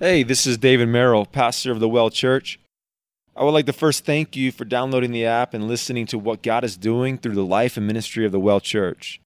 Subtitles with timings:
[0.00, 2.60] Hey, this is David Merrill, pastor of the Well Church.
[3.34, 6.40] I would like to first thank you for downloading the app and listening to what
[6.40, 9.20] God is doing through the life and ministry of the Well Church.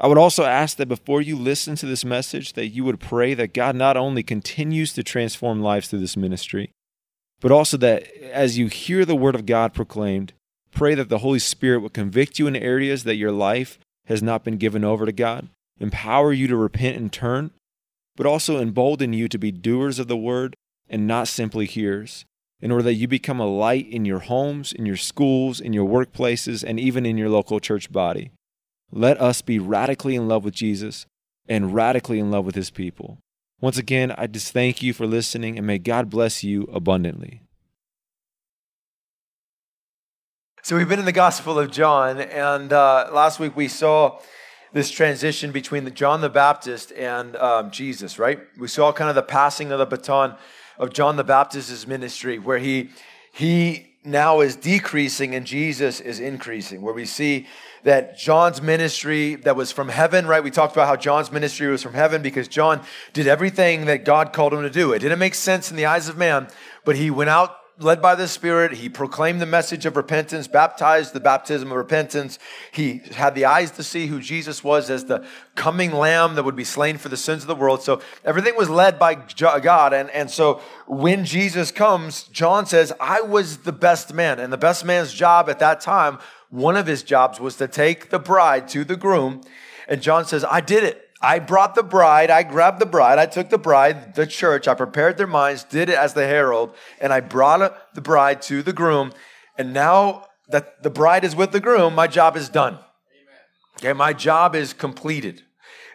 [0.00, 3.34] I would also ask that before you listen to this message that you would pray
[3.34, 6.70] that God not only continues to transform lives through this ministry,
[7.40, 10.34] but also that as you hear the word of God proclaimed,
[10.70, 14.44] pray that the Holy Spirit would convict you in areas that your life has not
[14.44, 15.48] been given over to God,
[15.80, 17.50] empower you to repent and turn,
[18.16, 20.56] but also embolden you to be doers of the word
[20.88, 22.24] and not simply hearers,
[22.60, 25.86] in order that you become a light in your homes, in your schools, in your
[25.88, 28.30] workplaces, and even in your local church body.
[28.90, 31.06] Let us be radically in love with Jesus
[31.48, 33.18] and radically in love with his people.
[33.60, 37.42] Once again, I just thank you for listening and may God bless you abundantly.
[40.62, 44.18] So, we've been in the Gospel of John, and uh, last week we saw
[44.76, 48.40] this transition between the John the Baptist and um, Jesus, right?
[48.58, 50.34] We saw kind of the passing of the baton
[50.78, 52.90] of John the Baptist's ministry, where he
[53.32, 57.46] he now is decreasing and Jesus is increasing, where we see
[57.84, 60.44] that John's ministry that was from heaven, right?
[60.44, 62.82] We talked about how John's ministry was from heaven because John
[63.14, 64.92] did everything that God called him to do.
[64.92, 66.48] It didn't make sense in the eyes of man,
[66.84, 68.72] but he went out led by the Spirit.
[68.72, 72.38] He proclaimed the message of repentance, baptized the baptism of repentance.
[72.72, 76.56] He had the eyes to see who Jesus was as the coming lamb that would
[76.56, 77.82] be slain for the sins of the world.
[77.82, 79.92] So everything was led by God.
[79.92, 84.40] And, and so when Jesus comes, John says, I was the best man.
[84.40, 86.18] And the best man's job at that time,
[86.48, 89.42] one of his jobs was to take the bride to the groom.
[89.88, 91.05] And John says, I did it.
[91.20, 94.74] I brought the bride, I grabbed the bride, I took the bride, the church, I
[94.74, 98.72] prepared their minds, did it as the herald, and I brought the bride to the
[98.72, 99.12] groom.
[99.56, 102.78] And now that the bride is with the groom, my job is done.
[103.78, 105.42] Okay, my job is completed.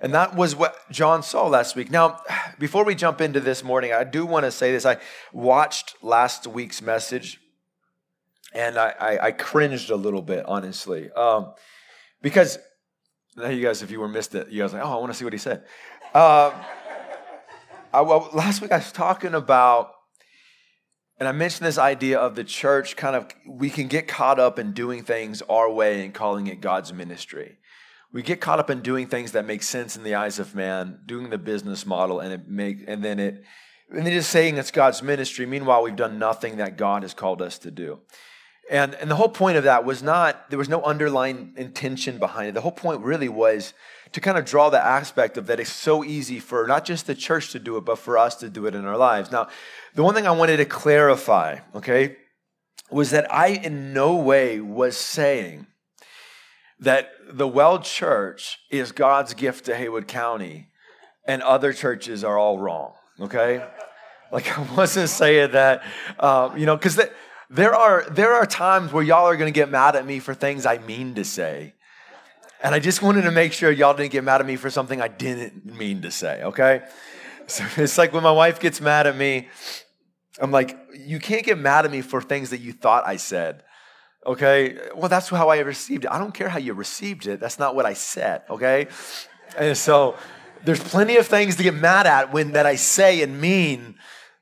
[0.02, 1.92] And that was what John saw last week.
[1.92, 2.19] Now,
[2.59, 4.86] before we jump into this morning, I do want to say this.
[4.86, 4.97] I
[5.31, 7.39] watched last week's message
[8.53, 11.11] and I, I, I cringed a little bit, honestly.
[11.11, 11.53] Um,
[12.21, 12.58] because
[13.37, 15.17] now, you guys, if you were missed it, you guys like, oh, I want to
[15.17, 15.64] see what he said.
[16.14, 16.52] Uh,
[17.93, 19.92] I, well, last week I was talking about,
[21.17, 24.59] and I mentioned this idea of the church kind of, we can get caught up
[24.59, 27.58] in doing things our way and calling it God's ministry.
[28.11, 30.99] We get caught up in doing things that make sense in the eyes of man,
[31.05, 33.43] doing the business model, and it make, and then it,
[33.89, 35.45] and then just saying it's God's ministry.
[35.45, 37.99] Meanwhile, we've done nothing that God has called us to do.
[38.71, 42.48] And, and the whole point of that was not, there was no underlying intention behind
[42.48, 42.54] it.
[42.54, 43.73] The whole point really was
[44.14, 47.14] to kind of draw the aspect of that it's so easy for not just the
[47.14, 49.30] church to do it, but for us to do it in our lives.
[49.30, 49.49] Now,
[49.93, 52.15] the one thing I wanted to clarify, okay,
[52.89, 55.67] was that I in no way was saying
[56.80, 60.70] that the Well Church is God's gift to Haywood County
[61.26, 63.65] and other churches are all wrong, okay?
[64.31, 65.83] Like I wasn't saying that,
[66.20, 66.95] um, you know, because
[67.52, 70.34] there are, there are times where y'all are going to get mad at me for
[70.34, 71.73] things I mean to say.
[72.64, 75.02] And I just wanted to make sure y'all didn't get mad at me for something
[75.02, 76.84] I didn't mean to say, okay?
[77.48, 79.50] So it's like when my wife gets mad at me,
[80.40, 83.64] I'm like, you can't get mad at me for things that you thought I said.
[84.26, 84.78] Okay?
[84.95, 86.11] Well, that's how I received it.
[86.11, 87.42] I don't care how you received it.
[87.42, 88.88] That's not what I said, okay?
[89.58, 90.16] And so
[90.64, 93.95] there's plenty of things to get mad at when that I say and mean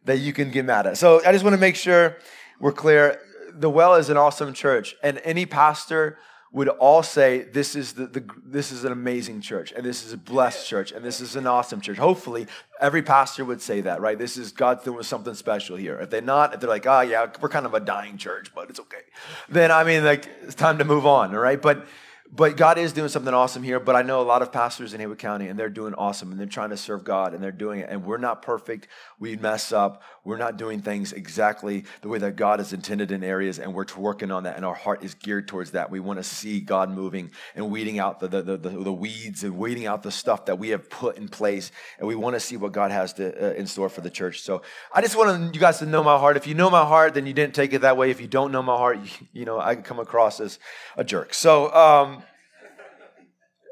[0.05, 0.97] that you can get mad at.
[0.97, 2.17] So I just want to make sure
[2.59, 3.19] we're clear.
[3.53, 6.17] The Well is an awesome church, and any pastor
[6.51, 10.13] would all say this is the, the, this is an amazing church and this is
[10.13, 12.47] a blessed church and this is an awesome church hopefully
[12.81, 16.21] every pastor would say that right this is god's doing something special here if they're
[16.21, 19.03] not if they're like oh yeah we're kind of a dying church but it's okay
[19.47, 21.85] then i mean like it's time to move on all right but
[22.31, 23.79] but God is doing something awesome here.
[23.79, 26.39] But I know a lot of pastors in Haywood County, and they're doing awesome, and
[26.39, 27.89] they're trying to serve God, and they're doing it.
[27.89, 28.87] And we're not perfect.
[29.17, 30.03] We mess up.
[30.29, 33.85] We're not doing things exactly the way that God has intended in areas, and we're
[33.97, 34.57] working on that.
[34.57, 35.89] And our heart is geared towards that.
[35.89, 39.57] We want to see God moving and weeding out the, the, the, the, weeds and
[39.57, 41.71] weeding out the stuff that we have put in place.
[41.97, 44.41] And we want to see what God has to, uh, in store for the church.
[44.41, 44.61] So
[44.93, 46.37] I just want you guys to know my heart.
[46.37, 48.11] If you know my heart, then you didn't take it that way.
[48.11, 50.59] If you don't know my heart, you, you know, I come across as
[50.95, 51.33] a jerk.
[51.33, 52.21] So, um,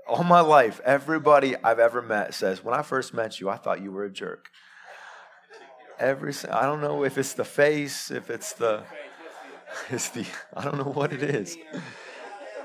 [0.08, 3.80] all my life, everybody I've ever met says, when I first met you, I thought
[3.80, 4.50] you were a jerk.
[6.00, 8.84] Every, I don't know if it's the face, if it's the,
[9.90, 11.58] it's the, I don't know what it is.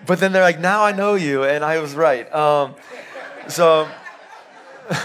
[0.07, 2.31] But then they're like, now I know you, and I was right.
[2.35, 2.75] Um,
[3.49, 3.89] so,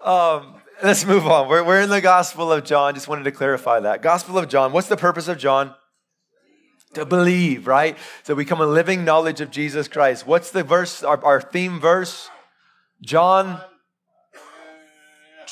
[0.00, 1.48] um, let's move on.
[1.48, 2.94] We're, we're in the Gospel of John.
[2.94, 4.02] Just wanted to clarify that.
[4.02, 4.72] Gospel of John.
[4.72, 5.74] What's the purpose of John?
[6.94, 7.96] to believe, right?
[8.22, 10.26] So become a living knowledge of Jesus Christ.
[10.26, 12.30] What's the verse, our, our theme verse?
[13.02, 13.60] John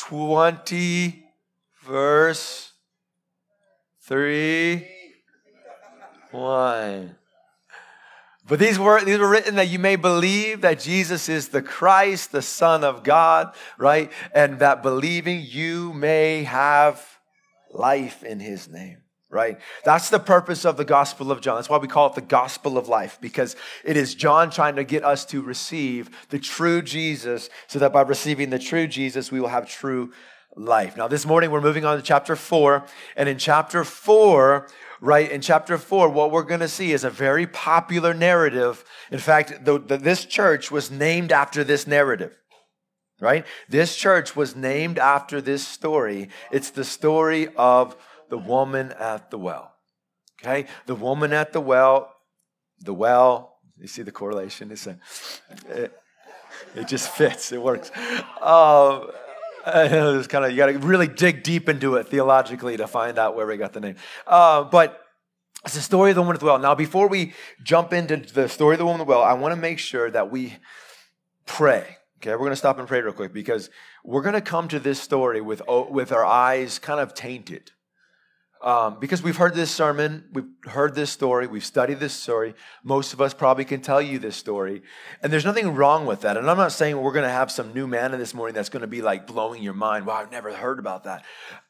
[0.09, 1.25] 20,
[1.83, 2.73] verse
[4.03, 4.87] 3,
[6.31, 7.17] 1.
[8.47, 12.33] But these were, these were written that you may believe that Jesus is the Christ,
[12.33, 14.12] the Son of God, right?
[14.35, 17.03] And that believing you may have
[17.73, 19.04] life in his name
[19.35, 19.59] right?
[19.85, 21.57] That's the purpose of the Gospel of John.
[21.57, 24.85] That's why we call it the Gospel of Life, because it is John trying to
[24.85, 29.41] get us to receive the true Jesus, so that by receiving the true Jesus, we
[29.41, 30.13] will have true
[30.57, 30.97] life.
[30.97, 32.87] Now, this morning we're moving on to chapter four,
[33.17, 34.69] and in chapter four,
[35.01, 38.85] right, in chapter four, what we're going to see is a very popular narrative.
[39.11, 42.39] In fact, the, the, this church was named after this narrative
[43.21, 43.47] right?
[43.69, 46.29] This church was named after this story.
[46.51, 47.97] It's the story of
[48.35, 49.77] the woman at the well.
[50.43, 50.67] Okay?
[50.87, 52.13] The woman at the well,
[52.81, 54.73] the well, you see the correlation?
[54.73, 54.99] It's a,
[55.69, 55.97] it,
[56.75, 57.93] it just fits, it works.
[58.43, 59.09] Um,
[59.67, 63.37] it's kind of, you got to really dig deep into it theologically to find out
[63.37, 63.95] where we got the name.
[64.27, 65.01] Uh, but
[65.65, 66.59] it's the story of the woman at the well.
[66.59, 69.55] Now, before we jump into the story of the woman at the well, I want
[69.55, 70.55] to make sure that we
[71.47, 71.99] pray.
[72.19, 73.71] Okay, we're going to stop and pray real quick because
[74.03, 77.71] we're going to come to this story with, with our eyes kind of tainted.
[78.65, 82.55] Um, because we've heard this sermon, we've heard this story, we've studied this story.
[82.83, 84.83] Most of us probably can tell you this story.
[85.23, 86.39] And there's nothing wrong with that.
[86.39, 88.81] And I'm not saying we're going to have some new manna this morning that's going
[88.81, 90.07] to be like blowing your mind.
[90.07, 91.27] Wow, I've never heard about that.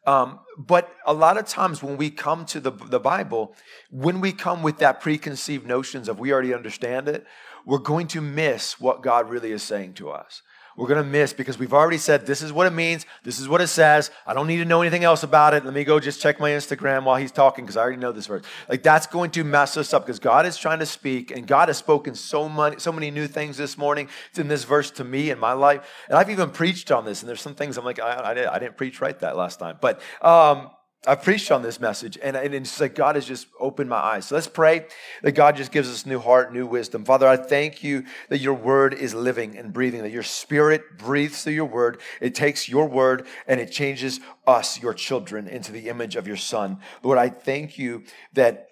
[0.06, 3.56] Um, but a lot of times when we come to the, the Bible,
[3.90, 7.26] when we come with that preconceived notions of we already understand it,
[7.66, 10.42] we're going to miss what God really is saying to us
[10.76, 13.48] we're going to miss because we've already said this is what it means, this is
[13.48, 14.10] what it says.
[14.26, 15.64] I don't need to know anything else about it.
[15.64, 18.26] Let me go just check my Instagram while he's talking because I already know this
[18.26, 18.44] verse.
[18.68, 21.68] Like that's going to mess us up because God is trying to speak and God
[21.68, 24.08] has spoken so many, so many new things this morning.
[24.30, 25.88] It's in this verse to me in my life.
[26.08, 28.48] And I've even preached on this and there's some things I'm like, I, I, didn't,
[28.50, 29.78] I didn't preach right that last time.
[29.80, 30.70] But, um,
[31.06, 34.26] I've preached on this message, and, and it's like God has just opened my eyes.
[34.26, 34.86] So let's pray
[35.22, 37.04] that God just gives us new heart, new wisdom.
[37.04, 41.44] Father, I thank you that your word is living and breathing, that your spirit breathes
[41.44, 42.00] through your word.
[42.22, 46.38] It takes your word and it changes us, your children, into the image of your
[46.38, 46.78] son.
[47.02, 48.68] Lord, I thank you that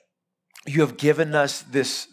[0.66, 2.08] you have given us this,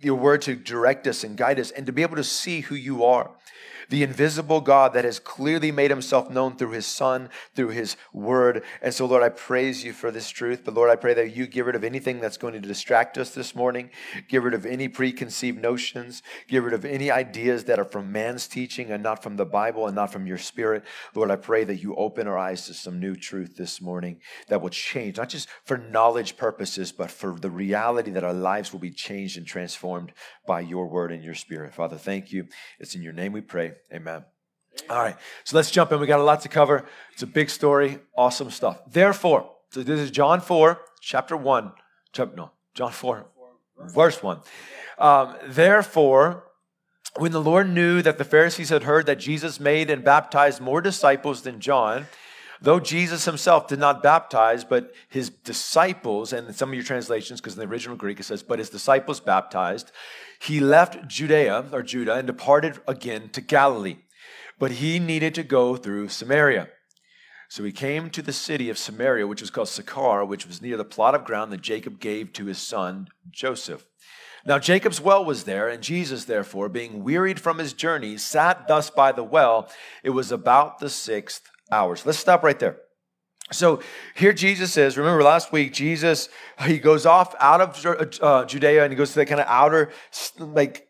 [0.00, 2.74] your word to direct us and guide us and to be able to see who
[2.74, 3.30] you are
[3.92, 8.64] the invisible God that has clearly made himself known through his Son, through his word.
[8.80, 10.62] And so, Lord, I praise you for this truth.
[10.64, 13.34] But Lord, I pray that you get rid of anything that's going to distract us
[13.34, 13.90] this morning,
[14.28, 18.48] get rid of any preconceived notions, get rid of any ideas that are from man's
[18.48, 20.84] teaching and not from the Bible and not from your spirit.
[21.14, 24.62] Lord, I pray that you open our eyes to some new truth this morning that
[24.62, 28.80] will change, not just for knowledge purposes, but for the reality that our lives will
[28.80, 30.14] be changed and transformed
[30.46, 31.74] by your word and your spirit.
[31.74, 32.46] Father, thank you.
[32.80, 33.72] It's in your name we pray.
[33.92, 34.24] Amen.
[34.88, 36.00] All right, so let's jump in.
[36.00, 36.84] We got a lot to cover.
[37.12, 38.80] It's a big story, awesome stuff.
[38.90, 41.72] Therefore, so this is John 4, chapter 1.
[42.12, 43.26] Chapter, no, John 4,
[43.94, 44.40] verse 1.
[44.98, 46.44] Um, Therefore,
[47.16, 50.80] when the Lord knew that the Pharisees had heard that Jesus made and baptized more
[50.80, 52.06] disciples than John,
[52.62, 57.40] though Jesus himself did not baptize, but his disciples, and in some of your translations,
[57.40, 59.92] because in the original Greek it says, but his disciples baptized,
[60.44, 63.98] he left Judea or Judah and departed again to Galilee.
[64.58, 66.68] But he needed to go through Samaria.
[67.48, 70.76] So he came to the city of Samaria, which was called Sychar, which was near
[70.76, 73.86] the plot of ground that Jacob gave to his son Joseph.
[74.44, 78.90] Now Jacob's well was there, and Jesus, therefore, being wearied from his journey, sat thus
[78.90, 79.70] by the well.
[80.02, 81.94] It was about the sixth hour.
[81.94, 82.78] So let's stop right there.
[83.52, 83.82] So
[84.14, 84.96] here Jesus is.
[84.96, 86.28] Remember last week, Jesus
[86.64, 89.90] he goes off out of uh, Judea and he goes to the kind of outer
[90.38, 90.88] like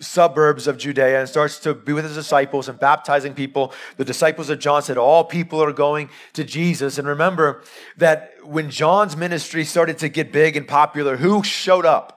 [0.00, 3.72] suburbs of Judea and starts to be with his disciples and baptizing people.
[3.96, 6.98] The disciples of John said, All people are going to Jesus.
[6.98, 7.62] And remember
[7.96, 12.14] that when John's ministry started to get big and popular, who showed up?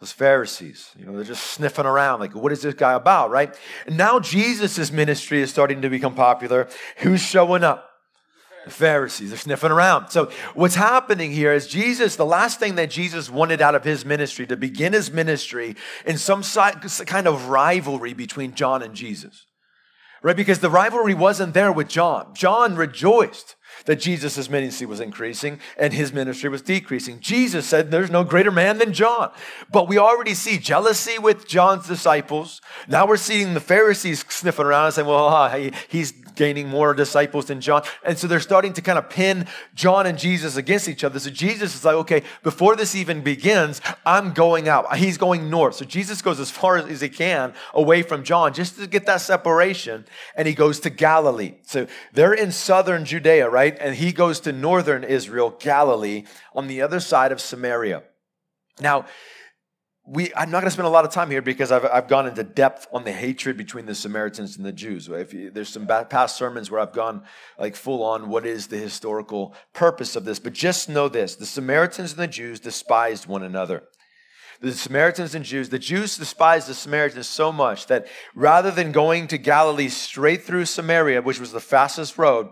[0.00, 3.52] Those Pharisees, you know, they're just sniffing around, like, what is this guy about, right?
[3.84, 6.68] And now Jesus' ministry is starting to become popular.
[6.98, 7.87] Who's showing up?
[8.72, 10.10] Pharisees, they're sniffing around.
[10.10, 14.04] So, what's happening here is Jesus, the last thing that Jesus wanted out of his
[14.04, 19.46] ministry, to begin his ministry in some kind of rivalry between John and Jesus,
[20.22, 20.36] right?
[20.36, 22.34] Because the rivalry wasn't there with John.
[22.34, 27.20] John rejoiced that Jesus' ministry was increasing and his ministry was decreasing.
[27.20, 29.30] Jesus said there's no greater man than John.
[29.70, 32.60] But we already see jealousy with John's disciples.
[32.86, 37.46] Now we're seeing the Pharisees sniffing around and saying, well, he, he's gaining more disciples
[37.46, 37.82] than John.
[38.04, 41.18] And so they're starting to kind of pin John and Jesus against each other.
[41.18, 44.96] So Jesus is like, okay, before this even begins, I'm going out.
[44.96, 45.74] He's going north.
[45.74, 49.20] So Jesus goes as far as he can away from John just to get that
[49.20, 50.06] separation.
[50.36, 51.56] And he goes to Galilee.
[51.66, 53.76] So they're in southern Judea, right?
[53.80, 58.04] And he goes to northern Israel, Galilee, on the other side of Samaria.
[58.80, 59.06] Now,
[60.10, 62.26] we, I'm not going to spend a lot of time here because I've, I've gone
[62.26, 65.06] into depth on the hatred between the Samaritans and the Jews.
[65.06, 67.24] You, there's some past sermons where I've gone
[67.58, 70.38] like full on what is the historical purpose of this.
[70.38, 73.82] But just know this the Samaritans and the Jews despised one another.
[74.60, 79.28] The Samaritans and Jews, the Jews despised the Samaritans so much that rather than going
[79.28, 82.48] to Galilee straight through Samaria, which was the fastest road,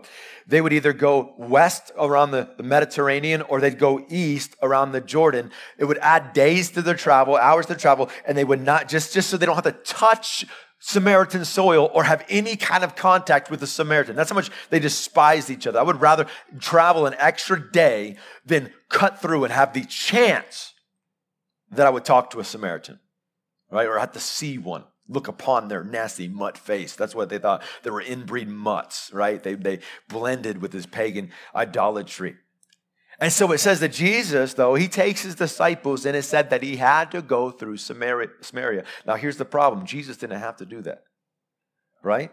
[0.47, 5.01] they would either go west around the, the Mediterranean or they'd go east around the
[5.01, 5.51] Jordan.
[5.77, 9.13] It would add days to their travel, hours to travel, and they would not just,
[9.13, 10.45] just so they don't have to touch
[10.79, 14.15] Samaritan soil or have any kind of contact with the Samaritan.
[14.15, 15.79] That's how much they despised each other.
[15.79, 16.27] I would rather
[16.59, 20.73] travel an extra day than cut through and have the chance
[21.71, 22.99] that I would talk to a Samaritan,
[23.69, 23.87] right?
[23.87, 26.95] Or have to see one look upon their nasty mutt face.
[26.95, 27.63] That's what they thought.
[27.83, 29.41] They were inbreed mutts, right?
[29.41, 32.35] They, they blended with this pagan idolatry.
[33.19, 36.61] And so it says that Jesus, though, he takes his disciples and it said that
[36.61, 38.83] he had to go through Samaria.
[39.05, 41.03] Now, here's the problem Jesus didn't have to do that,
[42.03, 42.31] right?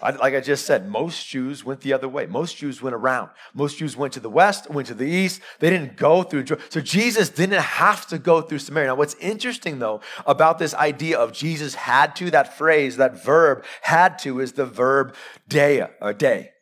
[0.00, 2.26] I, like I just said, most Jews went the other way.
[2.26, 3.30] Most Jews went around.
[3.52, 5.40] Most Jews went to the west, went to the east.
[5.58, 6.46] They didn't go through.
[6.68, 8.88] So Jesus didn't have to go through Samaria.
[8.88, 13.64] Now, what's interesting though about this idea of Jesus had to, that phrase, that verb
[13.82, 15.14] had to, is the verb
[15.48, 16.52] day, or day.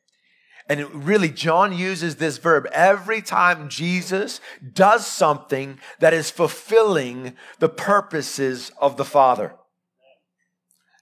[0.69, 4.41] And really, John uses this verb every time Jesus
[4.73, 9.55] does something that is fulfilling the purposes of the Father.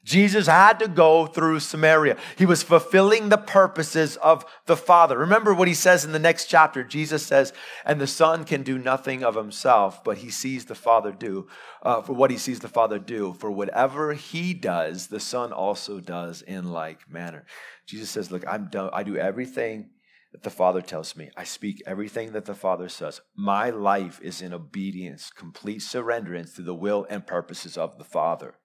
[0.05, 2.19] Jesus had to go through Samaria.
[2.37, 5.17] He was fulfilling the purposes of the Father.
[5.17, 6.85] Remember what he says in the next chapter.
[6.85, 7.55] Jesus says,
[7.87, 11.49] and the Son can do nothing of himself, but he sees the Father do,
[11.83, 13.33] uh, for what he sees the Father do.
[13.33, 17.47] For whatever he does, the Son also does in like manner.
[17.87, 19.89] Jesus says, look, I'm done, I do everything
[20.33, 21.31] that the Father tells me.
[21.35, 23.23] I speak everything that the Father says.
[23.35, 28.57] My life is in obedience, complete surrenderance to the will and purposes of the Father.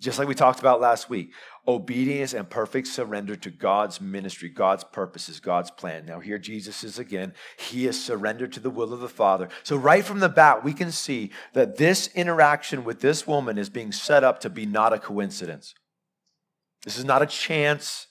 [0.00, 1.32] Just like we talked about last week,
[1.68, 6.04] obedience and perfect surrender to God's ministry, God's purposes, God's plan.
[6.04, 7.32] Now, here Jesus is again.
[7.58, 9.48] He is surrendered to the will of the Father.
[9.62, 13.70] So, right from the bat, we can see that this interaction with this woman is
[13.70, 15.74] being set up to be not a coincidence.
[16.84, 18.08] This is not a chance.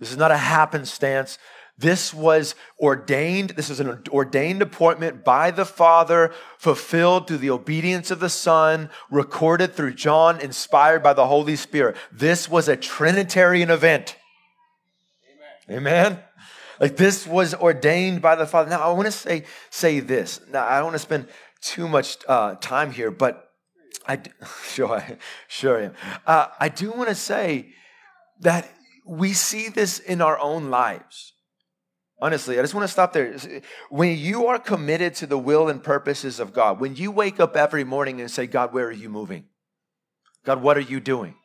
[0.00, 1.38] This is not a happenstance.
[1.78, 8.10] This was ordained, this is an ordained appointment by the Father, fulfilled through the obedience
[8.10, 11.96] of the Son, recorded through John, inspired by the Holy Spirit.
[12.10, 14.16] This was a Trinitarian event.
[15.70, 15.78] Amen.
[15.78, 16.18] Amen.
[16.80, 18.70] Like this was ordained by the Father.
[18.70, 20.40] Now, I want to say, say this.
[20.50, 21.28] Now, I don't want to spend
[21.60, 23.52] too much uh, time here, but
[24.04, 24.30] I do,
[24.64, 25.04] sure,
[25.46, 25.92] sure,
[26.26, 27.72] uh, I do want to say
[28.40, 28.68] that
[29.06, 31.34] we see this in our own lives.
[32.20, 33.36] Honestly, I just want to stop there.
[33.90, 37.56] When you are committed to the will and purposes of God, when you wake up
[37.56, 39.44] every morning and say, God, where are you moving?
[40.44, 41.36] God, what are you doing?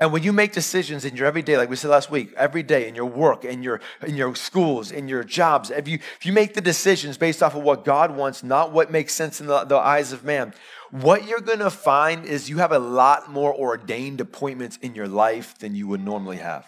[0.00, 2.88] And when you make decisions in your everyday, like we said last week, every day
[2.88, 6.32] in your work, in your in your schools, in your jobs, if you if you
[6.32, 9.64] make the decisions based off of what God wants, not what makes sense in the,
[9.64, 10.52] the eyes of man,
[10.90, 15.58] what you're gonna find is you have a lot more ordained appointments in your life
[15.58, 16.66] than you would normally have.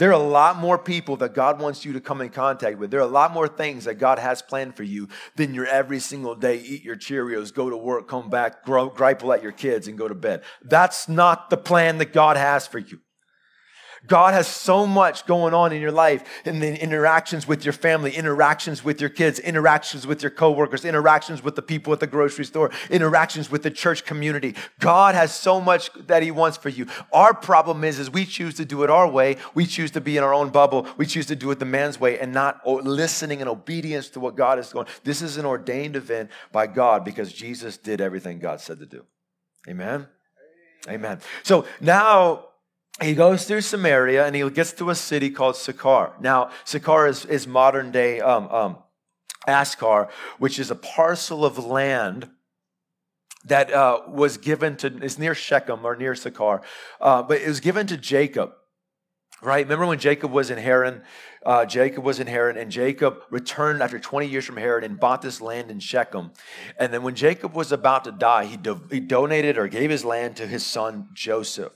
[0.00, 2.90] There are a lot more people that God wants you to come in contact with.
[2.90, 6.00] There are a lot more things that God has planned for you than your every
[6.00, 9.98] single day eat your Cheerios, go to work, come back, gripple at your kids, and
[9.98, 10.42] go to bed.
[10.62, 13.00] That's not the plan that God has for you.
[14.06, 18.14] God has so much going on in your life in the interactions with your family,
[18.14, 22.44] interactions with your kids, interactions with your coworkers, interactions with the people at the grocery
[22.44, 24.54] store, interactions with the church community.
[24.78, 26.86] God has so much that he wants for you.
[27.12, 29.36] Our problem is, is we choose to do it our way.
[29.54, 30.86] We choose to be in our own bubble.
[30.96, 34.36] We choose to do it the man's way and not listening and obedience to what
[34.36, 34.86] God is going.
[35.04, 39.04] This is an ordained event by God because Jesus did everything God said to do.
[39.68, 40.06] Amen.
[40.88, 41.20] Amen.
[41.42, 42.46] So now
[43.02, 46.12] he goes through Samaria and he gets to a city called Sychar.
[46.20, 48.78] Now, Sychar is, is modern day um, um,
[49.48, 52.28] Ascar, which is a parcel of land
[53.44, 56.60] that uh, was given to, is near Shechem or near Sychar,
[57.00, 58.52] uh, but it was given to Jacob.
[59.42, 59.64] Right?
[59.64, 61.02] Remember when Jacob was in Haran?
[61.46, 65.22] Uh, Jacob was in Haran, and Jacob returned after 20 years from Haran and bought
[65.22, 66.32] this land in Shechem.
[66.78, 70.04] And then when Jacob was about to die, he, do- he donated or gave his
[70.04, 71.72] land to his son Joseph.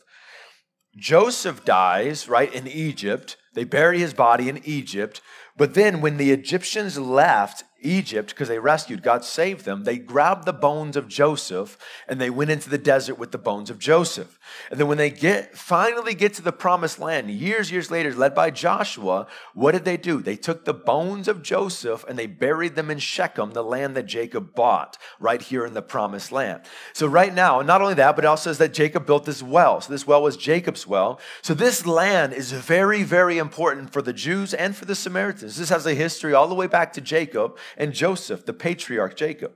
[0.97, 3.37] Joseph dies, right, in Egypt.
[3.55, 5.21] They bury his body in Egypt.
[5.57, 10.47] But then when the Egyptians left, Egypt, because they rescued, God saved them, they grabbed
[10.47, 11.77] the bones of Joseph
[12.09, 14.39] and they went into the desert with the bones of Joseph.
[14.71, 18.35] And then when they get finally get to the promised land, years, years later, led
[18.35, 20.21] by Joshua, what did they do?
[20.21, 24.07] They took the bones of Joseph and they buried them in Shechem, the land that
[24.07, 26.63] Jacob bought, right here in the promised land.
[26.93, 29.81] So right now, not only that, but it also says that Jacob built this well.
[29.81, 31.21] So this well was Jacob's well.
[31.43, 35.57] So this land is very, very important for the Jews and for the Samaritans.
[35.57, 39.53] This has a history all the way back to Jacob and Joseph, the patriarch Jacob.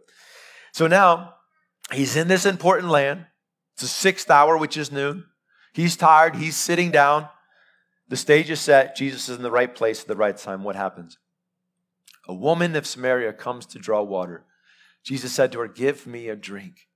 [0.72, 1.34] So now
[1.92, 3.26] he's in this important land.
[3.74, 5.24] It's the sixth hour, which is noon.
[5.72, 6.36] He's tired.
[6.36, 7.28] He's sitting down.
[8.08, 8.96] The stage is set.
[8.96, 10.64] Jesus is in the right place at the right time.
[10.64, 11.18] What happens?
[12.26, 14.44] A woman of Samaria comes to draw water.
[15.02, 16.88] Jesus said to her, Give me a drink.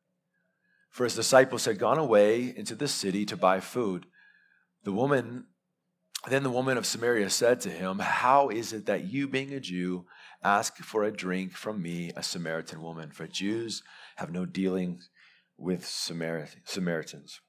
[0.90, 4.06] For his disciples had gone away into the city to buy food.
[4.84, 5.44] The woman,
[6.28, 9.60] then the woman of Samaria said to him, How is it that you, being a
[9.60, 10.04] Jew,
[10.44, 13.82] Ask for a drink from me, a Samaritan woman, for Jews
[14.16, 15.00] have no dealing
[15.56, 17.40] with Samaritans.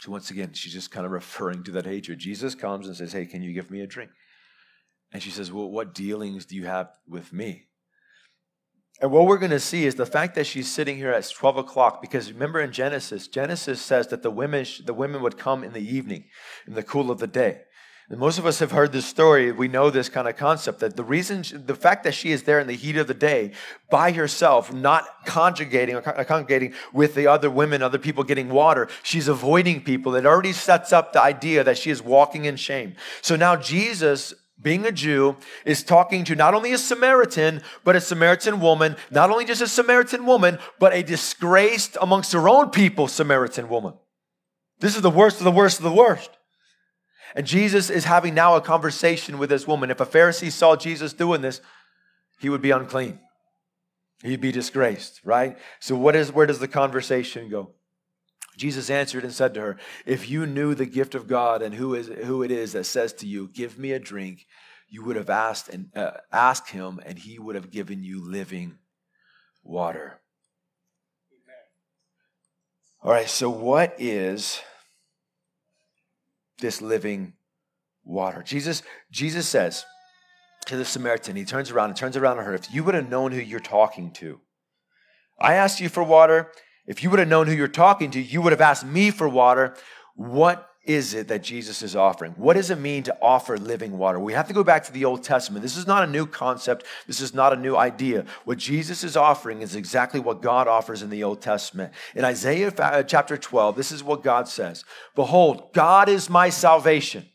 [0.00, 2.18] So once again, she's just kind of referring to that hatred.
[2.18, 4.10] Jesus comes and says, Hey, can you give me a drink?
[5.12, 7.66] And she says, Well, what dealings do you have with me?
[9.00, 11.58] And what we're going to see is the fact that she's sitting here at 12
[11.58, 15.74] o'clock, because remember in Genesis, Genesis says that the women, the women would come in
[15.74, 16.24] the evening,
[16.66, 17.62] in the cool of the day.
[18.08, 19.50] And most of us have heard this story.
[19.50, 22.60] We know this kind of concept that the reason, the fact that she is there
[22.60, 23.50] in the heat of the day
[23.90, 29.26] by herself, not conjugating or congregating with the other women, other people getting water, she's
[29.26, 30.14] avoiding people.
[30.14, 32.94] It already sets up the idea that she is walking in shame.
[33.22, 35.36] So now Jesus being a Jew,
[35.66, 39.68] is talking to not only a Samaritan, but a Samaritan woman, not only just a
[39.68, 43.94] Samaritan woman, but a disgraced amongst her own people Samaritan woman.
[44.78, 46.30] This is the worst of the worst of the worst.
[47.36, 49.90] And Jesus is having now a conversation with this woman.
[49.90, 51.60] If a Pharisee saw Jesus doing this,
[52.40, 53.20] he would be unclean.
[54.22, 55.58] He'd be disgraced, right?
[55.78, 57.72] So what is where does the conversation go?
[58.56, 59.76] Jesus answered and said to her,
[60.06, 63.12] If you knew the gift of God and who is who it is that says
[63.14, 64.46] to you, Give me a drink,
[64.88, 68.78] you would have asked and uh, asked him, and he would have given you living
[69.62, 70.22] water.
[71.30, 71.56] Amen.
[73.02, 74.62] All right, so what is
[76.58, 77.34] this living
[78.04, 78.42] water.
[78.42, 79.84] Jesus, Jesus says
[80.66, 83.08] to the Samaritan, he turns around and turns around to her, if you would have
[83.08, 84.40] known who you're talking to,
[85.38, 86.50] I asked you for water.
[86.86, 89.28] If you would have known who you're talking to, you would have asked me for
[89.28, 89.76] water.
[90.14, 92.32] What is it that Jesus is offering?
[92.32, 94.18] What does it mean to offer living water?
[94.18, 95.62] We have to go back to the Old Testament.
[95.62, 96.86] This is not a new concept.
[97.06, 98.24] This is not a new idea.
[98.44, 101.92] What Jesus is offering is exactly what God offers in the Old Testament.
[102.14, 107.26] In Isaiah uh, chapter 12, this is what God says Behold, God is my salvation.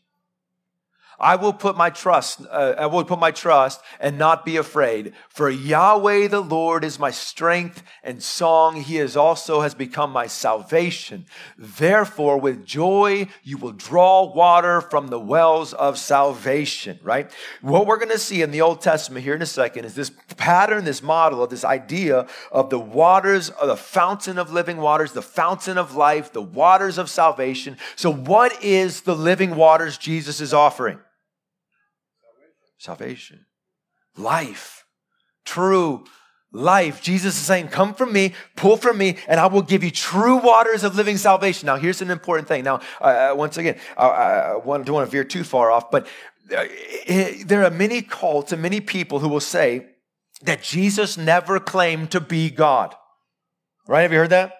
[1.22, 5.12] I will put my trust, uh, I will put my trust and not be afraid.
[5.28, 8.82] For Yahweh the Lord is my strength and song.
[8.82, 11.26] He is also has become my salvation.
[11.56, 17.30] Therefore, with joy, you will draw water from the wells of salvation, right?
[17.60, 20.10] What we're going to see in the Old Testament here in a second is this
[20.36, 25.12] pattern, this model of this idea of the waters, of the fountain of living waters,
[25.12, 27.76] the fountain of life, the waters of salvation.
[27.94, 30.98] So what is the living waters Jesus is offering?
[32.82, 33.46] Salvation,
[34.16, 34.84] life,
[35.44, 36.04] true
[36.52, 37.00] life.
[37.00, 40.36] Jesus is saying, Come from me, pull from me, and I will give you true
[40.36, 41.66] waters of living salvation.
[41.66, 42.64] Now, here's an important thing.
[42.64, 46.06] Now, uh, once again, I, I don't want to veer too far off, but
[46.54, 46.64] uh,
[47.46, 49.86] there are many cults and many people who will say
[50.42, 52.94] that Jesus never claimed to be God.
[53.86, 54.02] Right?
[54.02, 54.54] Have you heard that?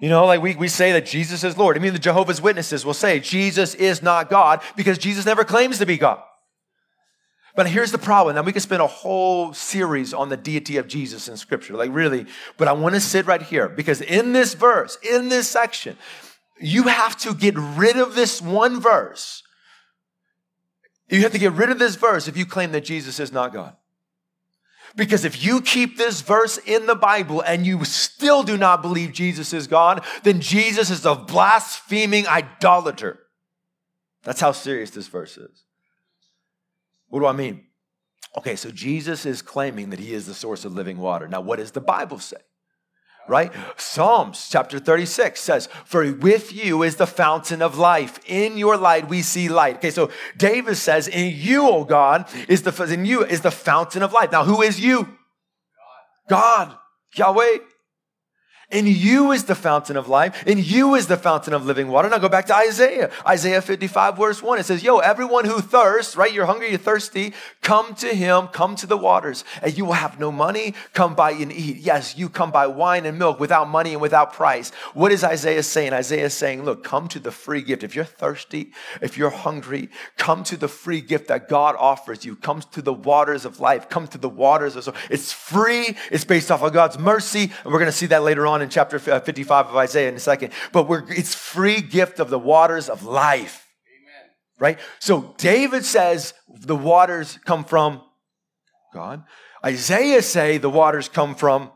[0.00, 1.76] You know, like we, we say that Jesus is Lord.
[1.76, 5.78] I mean, the Jehovah's Witnesses will say Jesus is not God because Jesus never claims
[5.78, 6.20] to be God.
[7.56, 8.34] But here's the problem.
[8.34, 11.90] Now, we could spend a whole series on the deity of Jesus in Scripture, like
[11.92, 12.26] really.
[12.56, 15.96] But I want to sit right here because in this verse, in this section,
[16.60, 19.42] you have to get rid of this one verse.
[21.08, 23.52] You have to get rid of this verse if you claim that Jesus is not
[23.52, 23.76] God.
[24.96, 29.12] Because if you keep this verse in the Bible and you still do not believe
[29.12, 33.20] Jesus is God, then Jesus is a blaspheming idolater.
[34.22, 35.63] That's how serious this verse is.
[37.08, 37.66] What do I mean?
[38.36, 41.28] Okay, so Jesus is claiming that he is the source of living water.
[41.28, 42.38] Now, what does the Bible say?
[43.26, 43.52] Right?
[43.76, 48.18] Psalms chapter 36 says, For with you is the fountain of life.
[48.26, 49.76] In your light we see light.
[49.76, 54.02] Okay, so David says, In you, O God, is the in you is the fountain
[54.02, 54.30] of life.
[54.30, 55.16] Now, who is you?
[56.28, 56.68] God.
[56.68, 56.78] God.
[57.16, 57.58] Yahweh.
[58.70, 60.46] In you is the fountain of life.
[60.46, 62.08] In you is the fountain of living water.
[62.08, 63.10] Now go back to Isaiah.
[63.26, 64.58] Isaiah 55, verse 1.
[64.58, 66.32] It says, Yo, everyone who thirsts, right?
[66.32, 70.18] You're hungry, you're thirsty, come to him, come to the waters, and you will have
[70.18, 70.74] no money.
[70.92, 71.76] Come buy and eat.
[71.78, 74.70] Yes, you come buy wine and milk without money and without price.
[74.94, 75.92] What is Isaiah saying?
[75.92, 77.84] Isaiah is saying, Look, come to the free gift.
[77.84, 78.72] If you're thirsty,
[79.02, 82.36] if you're hungry, come to the free gift that God offers you.
[82.36, 83.88] Come to the waters of life.
[83.88, 84.94] Come to the waters of soul.
[85.10, 85.96] It's free.
[86.10, 87.52] It's based off of God's mercy.
[87.64, 90.16] And we're going to see that later on in chapter uh, 55 of Isaiah in
[90.16, 90.52] a second.
[90.72, 93.68] But it's free gift of the waters of life.
[93.86, 94.30] Amen.
[94.58, 94.78] Right?
[94.98, 98.02] So David says the waters come from
[98.92, 99.22] God.
[99.64, 101.70] Isaiah say the waters come from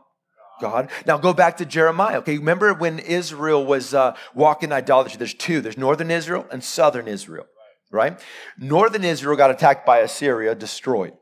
[0.59, 0.89] God.
[1.05, 2.19] Now go back to Jeremiah.
[2.19, 5.17] Okay, remember when Israel was uh, walking idolatry?
[5.17, 5.61] There's two.
[5.61, 7.45] There's northern Israel and southern Israel.
[7.91, 8.19] Right?
[8.57, 11.13] Northern Israel got attacked by Assyria, destroyed.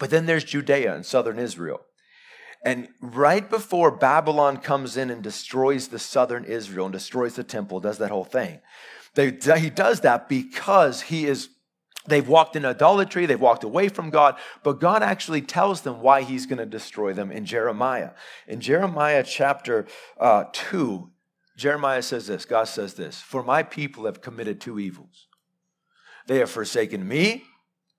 [0.00, 1.80] But then there's Judea and southern Israel.
[2.64, 7.80] And right before Babylon comes in and destroys the southern Israel and destroys the temple,
[7.80, 8.60] does that whole thing,
[9.14, 11.50] they, he does that because he is
[12.06, 16.22] They've walked in idolatry, they've walked away from God, but God actually tells them why
[16.22, 18.10] He's going to destroy them in Jeremiah.
[18.46, 19.86] In Jeremiah chapter
[20.20, 21.10] uh, 2,
[21.56, 25.28] Jeremiah says this God says this For my people have committed two evils.
[26.26, 27.44] They have forsaken me,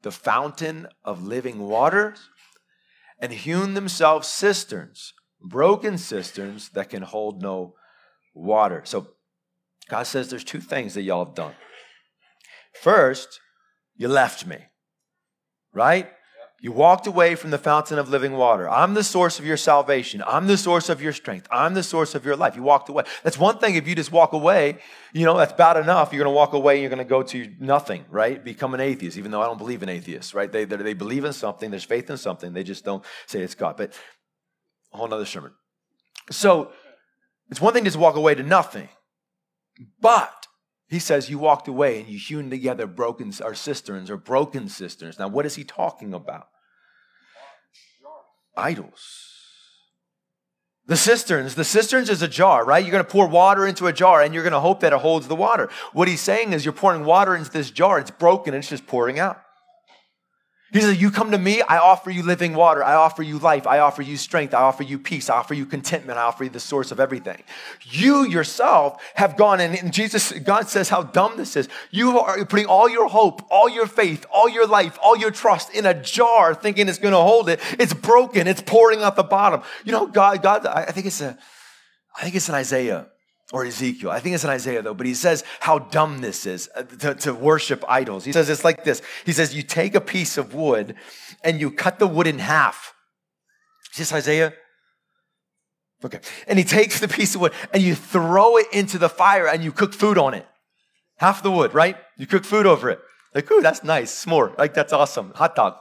[0.03, 2.29] the fountain of living waters,
[3.19, 7.75] and hewn themselves cisterns, broken cisterns that can hold no
[8.33, 8.81] water.
[8.85, 9.07] So
[9.89, 11.55] God says there's two things that y'all have done.
[12.81, 13.39] First,
[13.95, 14.57] you left me,
[15.73, 16.09] right?
[16.65, 18.67] You walked away from the fountain of living water.
[18.67, 20.23] I'm the source of your salvation.
[20.25, 21.47] I'm the source of your strength.
[21.51, 22.55] I'm the source of your life.
[22.55, 23.03] You walked away.
[23.21, 24.79] That's one thing if you just walk away,
[25.13, 26.11] you know, that's bad enough.
[26.11, 28.43] You're going to walk away and you're going to go to nothing, right?
[28.43, 30.51] Become an atheist, even though I don't believe in atheists, right?
[30.51, 32.53] They, they, believe in something, there's faith in something.
[32.53, 33.77] They just don't say it's God.
[33.77, 33.93] But
[34.91, 35.51] a whole nother sermon.
[36.31, 36.71] So
[37.51, 38.89] it's one thing to just walk away to nothing.
[40.01, 40.47] But
[40.87, 45.19] he says you walked away and you hewn together broken or cisterns or broken cisterns.
[45.19, 46.47] Now, what is he talking about?
[48.57, 49.25] Idols.
[50.87, 52.83] The cisterns, the cisterns is a jar, right?
[52.83, 54.99] You're going to pour water into a jar and you're going to hope that it
[54.99, 55.69] holds the water.
[55.93, 59.17] What he's saying is you're pouring water into this jar, it's broken, it's just pouring
[59.17, 59.41] out.
[60.75, 63.65] He says, You come to me, I offer you living water, I offer you life,
[63.65, 66.49] I offer you strength, I offer you peace, I offer you contentment, I offer you
[66.49, 67.41] the source of everything.
[67.83, 71.69] You yourself have gone, and Jesus, God says how dumb this is.
[71.91, 75.73] You are putting all your hope, all your faith, all your life, all your trust
[75.73, 77.61] in a jar, thinking it's gonna hold it.
[77.79, 79.61] It's broken, it's pouring out the bottom.
[79.85, 81.37] You know, God, God, I think it's a,
[82.17, 83.07] I think it's in Isaiah
[83.53, 84.09] or Ezekiel.
[84.09, 87.15] I think it's in Isaiah though, but he says how dumb this is uh, to,
[87.15, 88.25] to, worship idols.
[88.25, 89.01] He says it's like this.
[89.25, 90.95] He says, You take a piece of wood
[91.43, 92.93] and you cut the wood in half.
[93.93, 94.53] Is this Isaiah?
[96.03, 96.19] Okay.
[96.47, 99.63] And he takes the piece of wood and you throw it into the fire and
[99.63, 100.45] you cook food on it.
[101.17, 101.97] Half the wood, right?
[102.17, 102.99] You cook food over it.
[103.33, 104.25] Like, ooh, that's nice.
[104.25, 104.57] S'more.
[104.57, 105.31] Like, that's awesome.
[105.35, 105.75] Hot dog.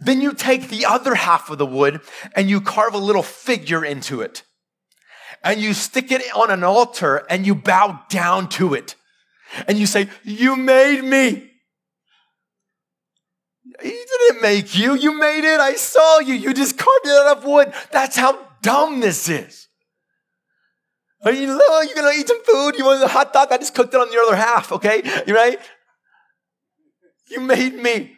[0.00, 2.00] Then you take the other half of the wood
[2.34, 4.44] and you carve a little figure into it
[5.42, 8.94] and you stick it on an altar and you bow down to it.
[9.66, 11.50] And you say, You made me.
[13.82, 14.94] He didn't make you.
[14.94, 15.60] You made it.
[15.60, 16.34] I saw you.
[16.34, 17.72] You just carved it out of wood.
[17.90, 19.68] That's how dumb this is.
[21.24, 22.78] Are you, oh, you're to eat some food?
[22.78, 23.48] You want a hot dog?
[23.50, 25.02] I just cooked it on the other half, okay?
[25.26, 25.58] You right?
[27.30, 28.16] You made me.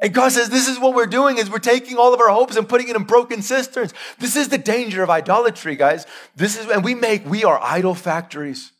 [0.00, 2.56] And God says, this is what we're doing is we're taking all of our hopes
[2.56, 3.92] and putting it in broken cisterns.
[4.18, 6.06] This is the danger of idolatry, guys.
[6.36, 8.72] This is, and we make, we are idol factories.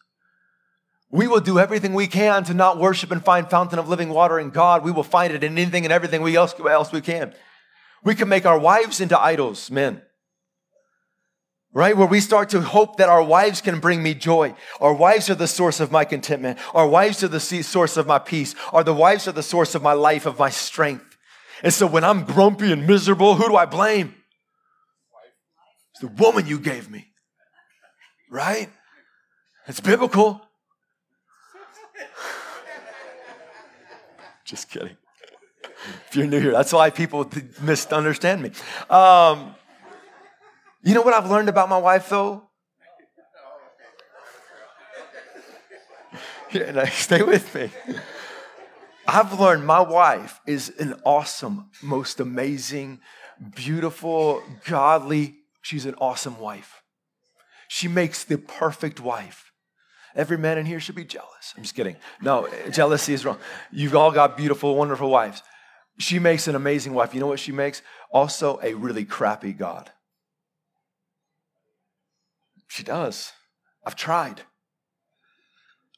[1.11, 4.39] We will do everything we can to not worship and find fountain of living water
[4.39, 4.85] in God.
[4.85, 7.35] We will find it in anything and everything we else, else we can.
[8.05, 10.03] We can make our wives into idols, men.
[11.73, 11.97] Right?
[11.97, 14.55] Where we start to hope that our wives can bring me joy.
[14.81, 16.59] Our wives are the source of my contentment.
[16.75, 18.55] Our wives are the source of my peace.
[18.73, 21.08] Our the wives are the source of my life, of my strength.
[21.63, 24.15] And so when I'm grumpy and miserable, who do I blame?
[25.93, 27.07] It's the woman you gave me.
[28.31, 28.69] Right?
[29.67, 30.41] It's biblical.
[34.45, 34.97] Just kidding.
[36.09, 38.51] If you're new here, that's why people misunderstand me.
[38.91, 39.55] Um,
[40.83, 42.43] you know what I've learned about my wife, though?
[46.51, 47.71] Yeah, stay with me.
[49.11, 53.01] I've learned my wife is an awesome, most amazing,
[53.57, 56.83] beautiful, godly, she's an awesome wife.
[57.69, 59.51] She makes the perfect wife.
[60.15, 61.55] Every man in here should be jealous.
[61.57, 61.97] I'm just kidding.
[62.21, 63.39] No, jealousy is wrong.
[63.73, 65.43] You've all got beautiful, wonderful wives.
[65.99, 67.15] She makes an amazing wife.
[67.15, 67.81] You know what she makes?
[68.13, 69.91] Also, a really crappy God.
[72.67, 73.33] She does.
[73.87, 74.43] I've tried.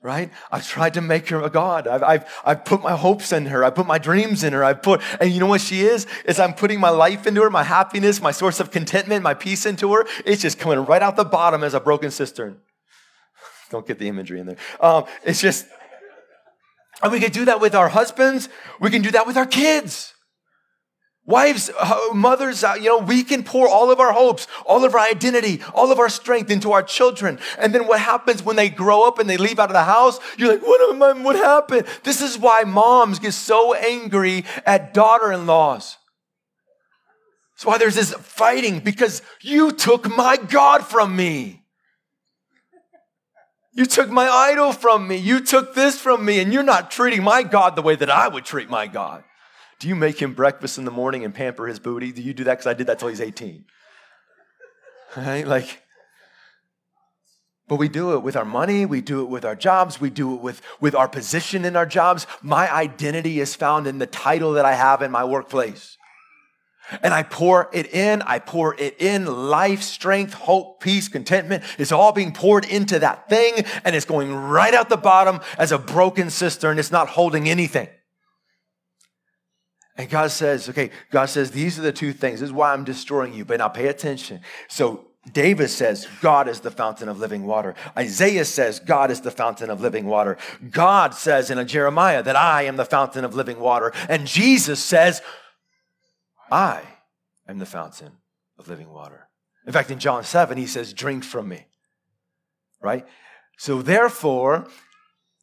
[0.02, 0.30] Right?
[0.50, 1.86] I've tried to make her a God.
[1.86, 3.62] I've, I've, I've put my hopes in her.
[3.62, 4.64] I put my dreams in her.
[4.64, 6.06] I put, and you know what she is?
[6.24, 9.66] Is I'm putting my life into her, my happiness, my source of contentment, my peace
[9.66, 10.06] into her.
[10.24, 12.60] It's just coming right out the bottom as a broken cistern.
[13.70, 14.56] Don't get the imagery in there.
[14.80, 15.66] Um, it's just,
[17.02, 18.48] and we can do that with our husbands.
[18.80, 20.14] We can do that with our kids.
[21.30, 24.96] Wives, uh, mothers, uh, you know, we can pour all of our hopes, all of
[24.96, 27.38] our identity, all of our strength into our children.
[27.56, 30.18] And then what happens when they grow up and they leave out of the house?
[30.36, 31.86] You're like, what, am I, what happened?
[32.02, 35.96] This is why moms get so angry at daughter in laws.
[37.54, 41.62] That's why there's this fighting because you took my God from me.
[43.72, 45.16] You took my idol from me.
[45.16, 48.26] You took this from me, and you're not treating my God the way that I
[48.26, 49.22] would treat my God.
[49.80, 52.12] Do you make him breakfast in the morning and pamper his booty?
[52.12, 52.58] Do you do that?
[52.58, 53.64] Because I did that till he's 18.
[55.16, 55.46] Right?
[55.46, 55.82] Like,
[57.66, 60.34] but we do it with our money, we do it with our jobs, we do
[60.34, 62.26] it with, with our position in our jobs.
[62.42, 65.96] My identity is found in the title that I have in my workplace.
[67.02, 69.24] And I pour it in, I pour it in.
[69.24, 74.34] Life, strength, hope, peace, contentment is all being poured into that thing, and it's going
[74.34, 76.78] right out the bottom as a broken cistern.
[76.78, 77.88] It's not holding anything.
[80.00, 82.40] And God says, okay, God says, these are the two things.
[82.40, 83.44] This is why I'm destroying you.
[83.44, 84.40] But now pay attention.
[84.66, 87.74] So David says, God is the fountain of living water.
[87.98, 90.38] Isaiah says, God is the fountain of living water.
[90.70, 93.92] God says in Jeremiah that I am the fountain of living water.
[94.08, 95.20] And Jesus says,
[96.50, 96.80] I
[97.46, 98.12] am the fountain
[98.58, 99.28] of living water.
[99.66, 101.66] In fact, in John 7, he says, Drink from me.
[102.80, 103.06] Right?
[103.58, 104.66] So therefore,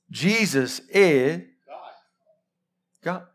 [0.10, 1.44] Jesus is
[3.04, 3.28] God.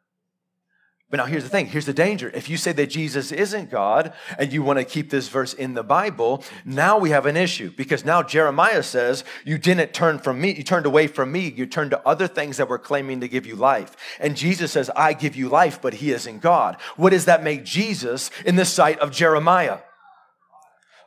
[1.13, 2.31] But now here's the thing here's the danger.
[2.33, 5.75] If you say that Jesus isn't God and you want to keep this verse in
[5.75, 10.41] the Bible, now we have an issue because now Jeremiah says, You didn't turn from
[10.41, 13.29] me, you turned away from me, you turned to other things that were claiming to
[13.29, 13.95] give you life.
[14.21, 16.79] And Jesus says, I give you life, but he isn't God.
[16.97, 19.81] What does that make Jesus in the sight of Jeremiah?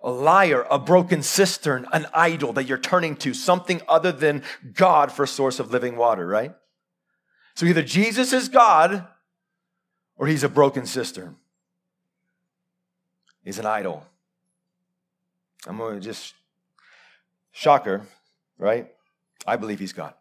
[0.03, 4.43] a liar, a broken cistern, an idol that you're turning to, something other than
[4.75, 6.53] God for source of living water, right?
[7.55, 9.07] So either Jesus is God
[10.17, 11.35] or he's a broken cistern.
[13.43, 14.05] He's an idol.
[15.67, 16.33] I'm going to just
[17.51, 18.07] shocker,
[18.57, 18.91] right?
[19.45, 20.13] I believe he's God.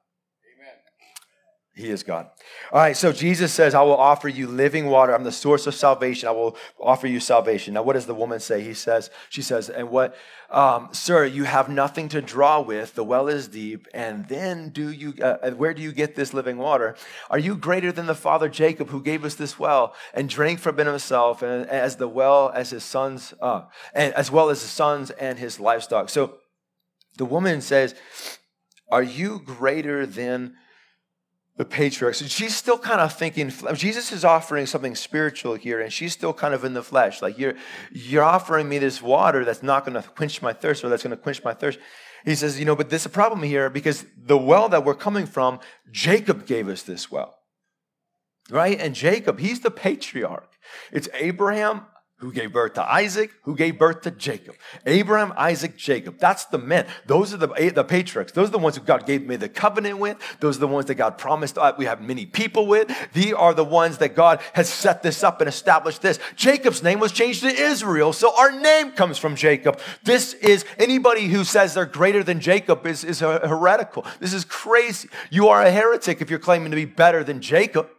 [1.77, 2.29] He is God.
[2.71, 5.13] All right, so Jesus says, I will offer you living water.
[5.13, 6.29] I'm the source of salvation.
[6.29, 7.75] I will offer you salvation.
[7.75, 8.63] Now, what does the woman say?
[8.63, 10.15] He says, She says, and what,
[10.51, 12.95] um, sir, you have nothing to draw with.
[12.95, 13.89] The well is deep.
[13.93, 16.95] And then do you, uh, uh, where do you get this living water?
[17.29, 20.79] Are you greater than the father Jacob who gave us this well and drank from
[20.79, 24.71] it himself and as the well as his sons, uh, and as well as his
[24.71, 26.09] sons and his livestock?
[26.09, 26.37] So
[27.17, 27.97] the woman says,
[28.93, 30.55] Are you greater than
[31.57, 32.21] the patriarchs.
[32.21, 36.33] And she's still kind of thinking, Jesus is offering something spiritual here, and she's still
[36.33, 37.23] kind of in the flesh.
[37.23, 37.55] Like, you're,
[37.93, 41.17] you're offering me this water that's not going to quench my thirst, or that's going
[41.17, 41.79] to quench my thirst.
[42.25, 45.27] He says, you know, but there's a problem here because the well that we're coming
[45.27, 47.38] from, Jacob gave us this well.
[48.51, 48.79] Right?
[48.81, 50.51] And Jacob, he's the patriarch.
[50.90, 51.83] It's Abraham,
[52.18, 54.55] who gave birth to Isaac, who gave birth to Jacob.
[54.87, 56.18] Abraham, Isaac, Jacob.
[56.18, 56.87] That's the men.
[57.07, 58.33] Those are the, the patriarchs.
[58.33, 60.16] Those are the ones who God gave me the covenant with.
[60.40, 62.90] Those are the ones that God promised uh, we have many people with.
[63.12, 66.18] These are the ones that God has set this up and established this.
[66.37, 69.81] Jacob's name was changed to Israel, so our name comes from Jacob.
[70.05, 74.07] This is anybody who says they're greater than Jacob is, is heretical.
[74.20, 75.09] This is crazy.
[75.31, 77.90] You are a heretic if you're claiming to be better than Jacob.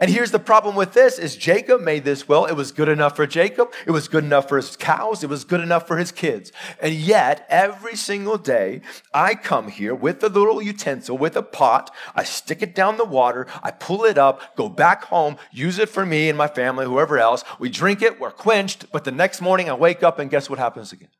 [0.00, 2.46] And here's the problem with this is Jacob made this well.
[2.46, 3.72] It was good enough for Jacob.
[3.86, 5.22] It was good enough for his cows.
[5.22, 6.52] It was good enough for his kids.
[6.80, 8.80] And yet, every single day,
[9.12, 11.94] I come here with a little utensil, with a pot.
[12.14, 13.46] I stick it down the water.
[13.62, 17.18] I pull it up, go back home, use it for me and my family, whoever
[17.18, 17.44] else.
[17.58, 18.18] We drink it.
[18.18, 18.90] We're quenched.
[18.90, 21.10] But the next morning, I wake up and guess what happens again?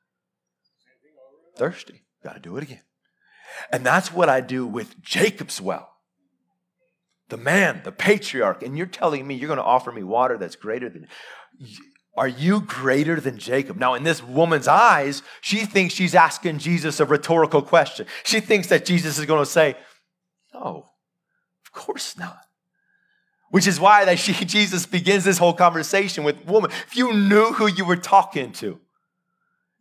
[1.56, 2.02] Thirsty.
[2.22, 2.82] Got to do it again.
[3.70, 5.93] And that's what I do with Jacob's well
[7.28, 10.56] the man, the patriarch, and you're telling me you're going to offer me water that's
[10.56, 11.08] greater than.
[12.16, 13.76] Are you greater than Jacob?
[13.76, 18.06] Now, in this woman's eyes, she thinks she's asking Jesus a rhetorical question.
[18.22, 19.76] She thinks that Jesus is going to say,
[20.52, 20.86] No,
[21.64, 22.38] of course not.
[23.50, 26.70] Which is why that she, Jesus begins this whole conversation with woman.
[26.86, 28.80] If you knew who you were talking to,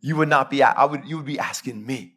[0.00, 2.13] you would not be, I would, you would be asking me.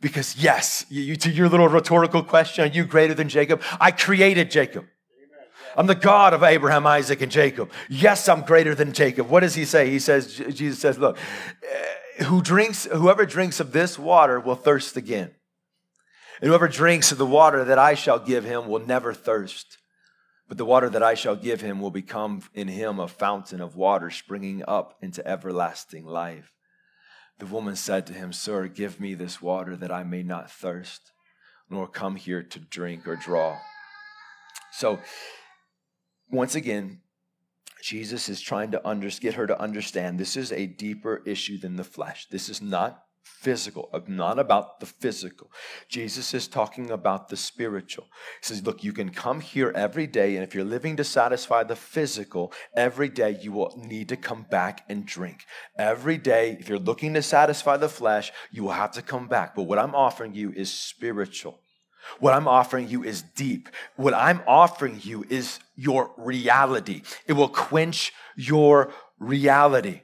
[0.00, 3.62] Because yes, you, to your little rhetorical question, are you greater than Jacob?
[3.80, 4.86] I created Jacob.
[5.76, 7.70] I'm the God of Abraham, Isaac, and Jacob.
[7.88, 9.28] Yes, I'm greater than Jacob.
[9.28, 9.90] What does he say?
[9.90, 11.18] He says, Jesus says, look,
[11.62, 15.30] eh, who drinks, whoever drinks of this water will thirst again.
[16.40, 19.78] And whoever drinks of the water that I shall give him will never thirst.
[20.48, 23.76] But the water that I shall give him will become in him a fountain of
[23.76, 26.52] water springing up into everlasting life.
[27.38, 31.12] The woman said to him, Sir, give me this water that I may not thirst,
[31.70, 33.58] nor come here to drink or draw.
[34.72, 34.98] So,
[36.30, 37.00] once again,
[37.82, 41.76] Jesus is trying to under, get her to understand this is a deeper issue than
[41.76, 42.26] the flesh.
[42.28, 43.04] This is not
[43.40, 45.50] physical, not about the physical.
[45.88, 48.04] Jesus is talking about the spiritual.
[48.40, 51.62] He says, Look, you can come here every day, and if you're living to satisfy
[51.62, 55.44] the physical, every day you will need to come back and drink.
[55.78, 59.54] Every day, if you're looking to satisfy the flesh, you will have to come back.
[59.54, 61.60] But what I'm offering you is spiritual.
[62.18, 63.68] What I'm offering you is deep.
[63.96, 67.02] What I'm offering you is your reality.
[67.26, 70.00] It will quench your reality.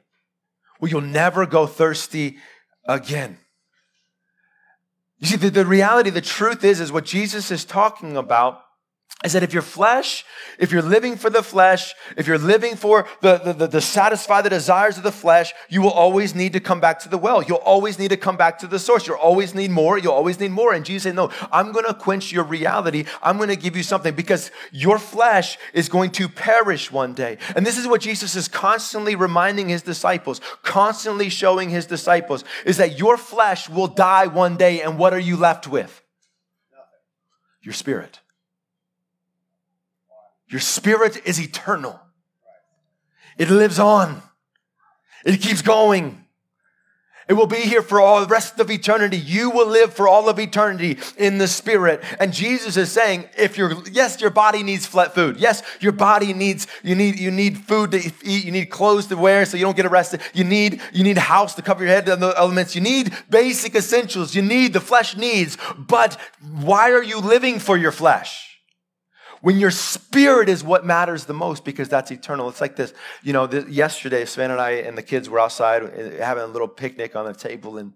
[0.81, 2.39] Well, you'll never go thirsty
[2.87, 3.39] again.
[5.19, 8.64] You see, the, the reality, the truth is, is what Jesus is talking about
[9.25, 10.23] is that if your flesh,
[10.59, 14.43] if you're living for the flesh, if you're living for the, the, the, the, satisfy
[14.43, 17.43] the desires of the flesh, you will always need to come back to the well.
[17.43, 19.07] You'll always need to come back to the source.
[19.07, 19.97] You'll always need more.
[19.97, 20.75] You'll always need more.
[20.75, 23.07] And Jesus said, no, I'm going to quench your reality.
[23.23, 27.39] I'm going to give you something because your flesh is going to perish one day.
[27.57, 32.77] And this is what Jesus is constantly reminding his disciples, constantly showing his disciples is
[32.77, 34.83] that your flesh will die one day.
[34.83, 36.03] And what are you left with?
[37.63, 38.21] Your spirit.
[40.55, 42.01] Your spirit is eternal.
[43.39, 44.23] It lives on.
[45.25, 46.27] It keeps going.
[47.29, 49.17] It will be here for all the rest of eternity.
[49.17, 52.05] You will live for all of eternity in the spirit.
[52.21, 55.39] And Jesus is saying, if you're, yes, your body needs flat food.
[55.39, 58.45] Yes, your body needs, you need, you need food to eat.
[58.45, 60.21] You need clothes to wear so you don't get arrested.
[60.35, 62.77] You need, you need a house to cover your head and the elements.
[62.77, 64.37] You need basic essentials.
[64.37, 65.59] You need the flesh needs.
[65.77, 66.17] But
[66.61, 68.54] why are you living for your flesh?
[69.45, 72.49] When your spirit is what matters the most because that's eternal.
[72.49, 75.83] It's like this, you know, this, yesterday, Savannah and I and the kids were outside
[75.83, 77.93] uh, having a little picnic on the table, and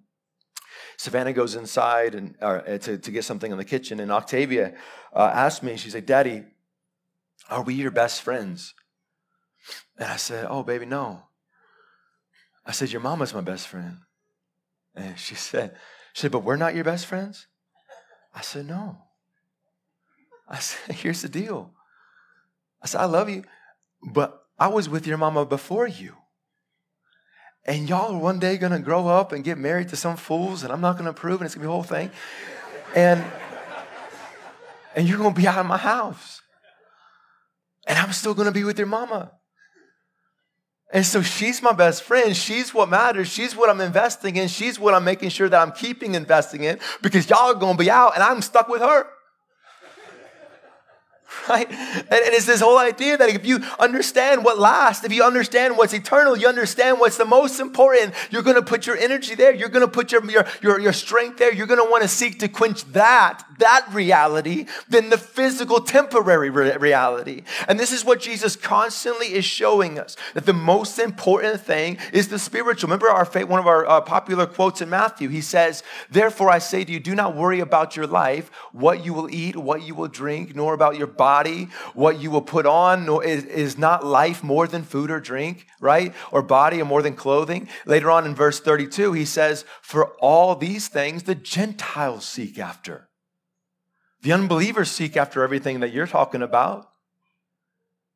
[0.98, 4.74] Savannah goes inside and uh, to, to get something in the kitchen, and Octavia
[5.14, 6.44] uh, asked me, she said, Daddy,
[7.48, 8.74] are we your best friends?
[9.96, 11.22] And I said, Oh, baby, no.
[12.66, 13.96] I said, Your mama's my best friend.
[14.94, 15.74] And she said,
[16.12, 17.46] She said, But we're not your best friends?
[18.34, 18.98] I said, No.
[20.48, 21.70] I said, here's the deal.
[22.82, 23.44] I said, I love you,
[24.02, 26.14] but I was with your mama before you.
[27.64, 30.72] And y'all are one day gonna grow up and get married to some fools, and
[30.72, 32.10] I'm not gonna approve, and it's gonna be a whole thing.
[32.94, 33.22] And
[34.94, 36.40] and you're gonna be out of my house.
[37.86, 39.32] And I'm still gonna be with your mama.
[40.90, 42.34] And so she's my best friend.
[42.34, 43.28] She's what matters.
[43.28, 44.48] She's what I'm investing in.
[44.48, 47.90] She's what I'm making sure that I'm keeping investing in because y'all are gonna be
[47.90, 49.06] out and I'm stuck with her
[51.48, 51.70] right?
[51.70, 55.92] And, it's this whole idea that if you understand what lasts, if you understand what's
[55.92, 59.54] eternal, you understand what's the most important, you're going to put your energy there.
[59.54, 61.52] You're going to put your, your, your, your strength there.
[61.52, 66.50] You're going to want to seek to quench that, that reality than the physical temporary
[66.50, 67.42] re- reality.
[67.66, 72.28] And this is what Jesus constantly is showing us, that the most important thing is
[72.28, 72.88] the spiritual.
[72.88, 75.28] Remember our one of our uh, popular quotes in Matthew.
[75.28, 79.12] He says, therefore I say to you, do not worry about your life, what you
[79.12, 83.06] will eat, what you will drink, nor about your body what you will put on
[83.22, 86.14] is, is not life more than food or drink, right?
[86.32, 87.68] Or body or more than clothing.
[87.84, 93.08] Later on in verse 32, he says, For all these things the Gentiles seek after.
[94.22, 96.88] The unbelievers seek after everything that you're talking about.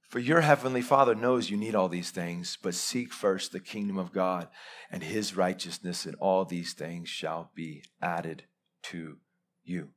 [0.08, 3.96] For your heavenly Father knows you need all these things, but seek first the kingdom
[3.96, 4.48] of God
[4.90, 8.44] and his righteousness, and all these things shall be added
[8.82, 9.16] to
[9.64, 9.88] you.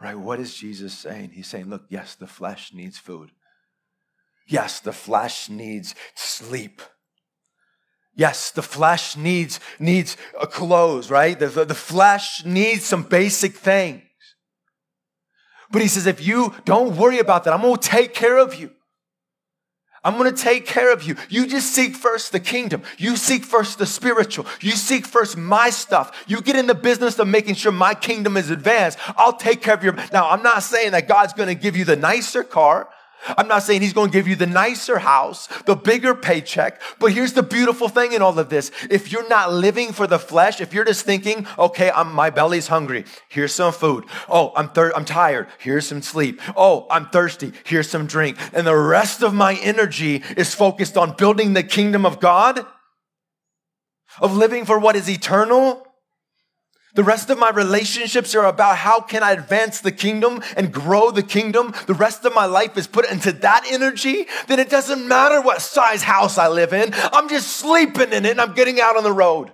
[0.00, 0.18] Right?
[0.18, 1.30] What is Jesus saying?
[1.30, 3.30] He's saying, look, yes, the flesh needs food.
[4.46, 6.82] Yes, the flesh needs sleep.
[8.14, 11.38] Yes, the flesh needs, needs a clothes, right?
[11.38, 14.02] The, the, the flesh needs some basic things.
[15.70, 18.54] But he says, if you don't worry about that, I'm going to take care of
[18.54, 18.70] you.
[20.06, 21.16] I'm going to take care of you.
[21.28, 22.82] You just seek first the kingdom.
[22.96, 24.46] You seek first the spiritual.
[24.60, 26.24] You seek first my stuff.
[26.28, 29.00] You get in the business of making sure my kingdom is advanced.
[29.16, 29.94] I'll take care of your.
[30.12, 32.88] Now, I'm not saying that God's going to give you the nicer car.
[33.36, 37.12] I'm not saying he's going to give you the nicer house, the bigger paycheck, but
[37.12, 38.70] here's the beautiful thing in all of this.
[38.90, 42.68] If you're not living for the flesh, if you're just thinking, okay, I'm, my belly's
[42.68, 44.04] hungry, here's some food.
[44.28, 46.40] Oh, I'm, thir- I'm tired, here's some sleep.
[46.56, 48.36] Oh, I'm thirsty, here's some drink.
[48.52, 52.64] And the rest of my energy is focused on building the kingdom of God,
[54.20, 55.85] of living for what is eternal.
[56.96, 61.10] The rest of my relationships are about how can I advance the kingdom and grow
[61.10, 61.74] the kingdom.
[61.86, 64.26] The rest of my life is put into that energy.
[64.48, 66.94] Then it doesn't matter what size house I live in.
[66.94, 69.52] I'm just sleeping in it and I'm getting out on the road.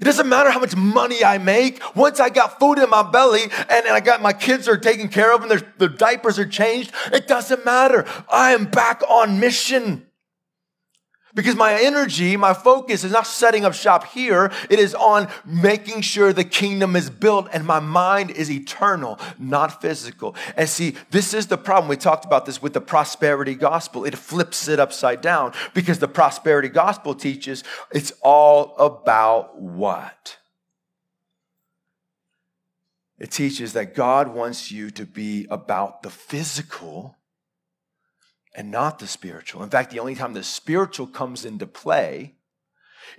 [0.00, 1.80] It doesn't matter how much money I make.
[1.94, 5.06] Once I got food in my belly and, and I got my kids are taken
[5.06, 8.04] care of and their, their diapers are changed, it doesn't matter.
[8.28, 10.08] I am back on mission.
[11.34, 14.52] Because my energy, my focus is not setting up shop here.
[14.70, 19.82] It is on making sure the kingdom is built and my mind is eternal, not
[19.82, 20.36] physical.
[20.56, 21.88] And see, this is the problem.
[21.88, 24.04] We talked about this with the prosperity gospel.
[24.04, 30.38] It flips it upside down because the prosperity gospel teaches it's all about what?
[33.18, 37.16] It teaches that God wants you to be about the physical
[38.54, 39.62] and not the spiritual.
[39.62, 42.34] In fact, the only time the spiritual comes into play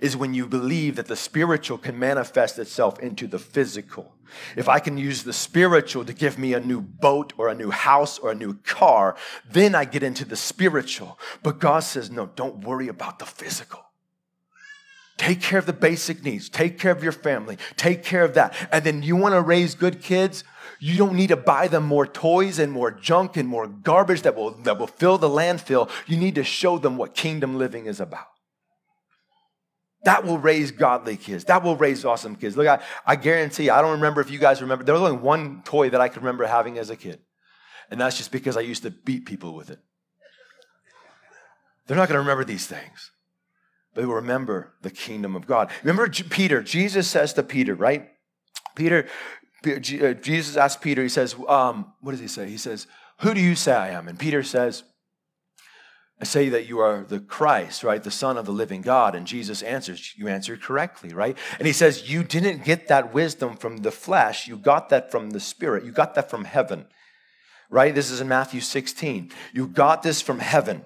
[0.00, 4.14] is when you believe that the spiritual can manifest itself into the physical.
[4.56, 7.70] If I can use the spiritual to give me a new boat or a new
[7.70, 9.16] house or a new car,
[9.48, 11.18] then I get into the spiritual.
[11.42, 13.82] But God says, no, don't worry about the physical.
[15.16, 16.48] Take care of the basic needs.
[16.48, 17.56] Take care of your family.
[17.76, 18.54] Take care of that.
[18.70, 20.44] And then you want to raise good kids?
[20.86, 24.36] You don't need to buy them more toys and more junk and more garbage that
[24.36, 25.90] will, that will fill the landfill.
[26.06, 28.28] You need to show them what kingdom living is about.
[30.04, 31.46] That will raise godly kids.
[31.46, 32.56] That will raise awesome kids.
[32.56, 35.62] Look, I, I guarantee, I don't remember if you guys remember, there was only one
[35.64, 37.18] toy that I could remember having as a kid.
[37.90, 39.80] And that's just because I used to beat people with it.
[41.88, 43.10] They're not going to remember these things,
[43.92, 45.68] but they will remember the kingdom of God.
[45.82, 48.08] Remember Peter, Jesus says to Peter, right?
[48.76, 49.08] Peter,
[49.64, 52.48] Jesus asked Peter, he says, um, what does he say?
[52.48, 52.86] He says,
[53.20, 54.08] Who do you say I am?
[54.08, 54.84] And Peter says,
[56.20, 58.02] I say that you are the Christ, right?
[58.02, 59.14] The Son of the living God.
[59.14, 61.36] And Jesus answers, You answered correctly, right?
[61.58, 65.30] And he says, You didn't get that wisdom from the flesh, you got that from
[65.30, 66.86] the Spirit, you got that from heaven,
[67.68, 67.94] right?
[67.94, 69.30] This is in Matthew 16.
[69.52, 70.84] You got this from heaven.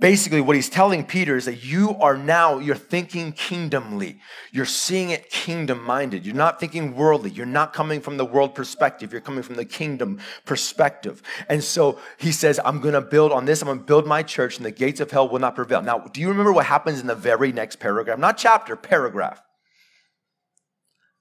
[0.00, 4.20] Basically, what he's telling Peter is that you are now, you're thinking kingdomly.
[4.50, 6.26] You're seeing it kingdom minded.
[6.26, 7.30] You're not thinking worldly.
[7.30, 9.12] You're not coming from the world perspective.
[9.12, 11.22] You're coming from the kingdom perspective.
[11.48, 13.62] And so he says, I'm going to build on this.
[13.62, 15.80] I'm going to build my church and the gates of hell will not prevail.
[15.80, 18.18] Now, do you remember what happens in the very next paragraph?
[18.18, 19.42] Not chapter, paragraph.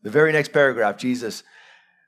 [0.01, 1.43] The very next paragraph, Jesus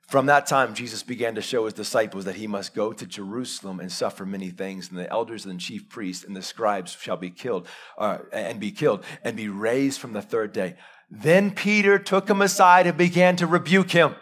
[0.06, 3.80] from that time, Jesus began to show his disciples that he must go to Jerusalem
[3.80, 7.30] and suffer many things, and the elders and chief priests and the scribes shall be
[7.30, 7.66] killed,
[7.98, 10.76] uh, and be killed, and be raised from the third day.
[11.10, 14.14] Then Peter took him aside and began to rebuke him,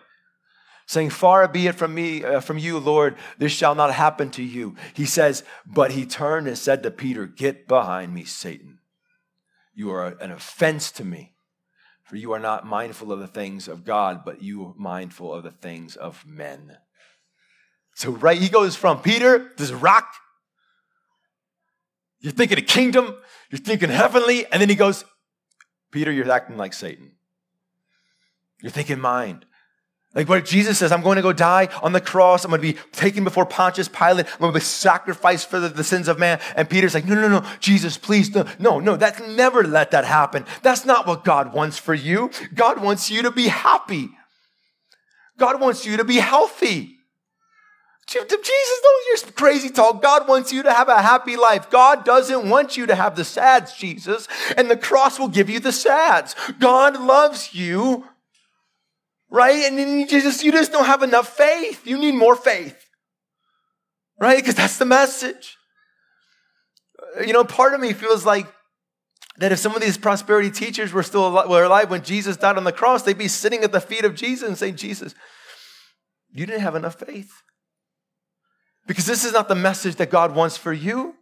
[0.86, 4.42] saying, "Far be it from me, uh, from you, Lord, this shall not happen to
[4.42, 8.78] you." He says, but he turned and said to Peter, "Get behind me, Satan.
[9.74, 11.33] You are an offense to me."
[12.04, 15.42] For you are not mindful of the things of God, but you are mindful of
[15.42, 16.76] the things of men.
[17.94, 20.06] So, right, he goes from Peter, this rock.
[22.20, 23.16] You're thinking of kingdom,
[23.50, 25.04] you're thinking heavenly, and then he goes,
[25.90, 27.12] Peter, you're acting like Satan.
[28.60, 29.46] You're thinking mind.
[30.14, 32.44] Like what Jesus says, I'm going to go die on the cross.
[32.44, 34.26] I'm going to be taken before Pontius Pilate.
[34.26, 36.40] I'm going to be sacrificed for the, the sins of man.
[36.54, 40.04] And Peter's like, no, no, no, Jesus, please, no, no, no, that's never let that
[40.04, 40.44] happen.
[40.62, 42.30] That's not what God wants for you.
[42.54, 44.10] God wants you to be happy.
[45.36, 46.92] God wants you to be healthy.
[48.06, 48.30] Jesus,
[48.82, 50.02] don't you're crazy talk.
[50.02, 51.70] God wants you to have a happy life.
[51.70, 55.58] God doesn't want you to have the sads, Jesus, and the cross will give you
[55.58, 56.36] the sads.
[56.60, 58.04] God loves you
[59.34, 59.64] right?
[59.64, 61.84] And then you just, you just don't have enough faith.
[61.84, 62.76] You need more faith,
[64.20, 64.38] right?
[64.38, 65.56] Because that's the message.
[67.26, 68.46] You know, part of me feels like
[69.38, 72.56] that if some of these prosperity teachers were still alive, were alive when Jesus died
[72.56, 75.16] on the cross, they'd be sitting at the feet of Jesus and saying, Jesus,
[76.30, 77.32] you didn't have enough faith.
[78.86, 81.16] Because this is not the message that God wants for you.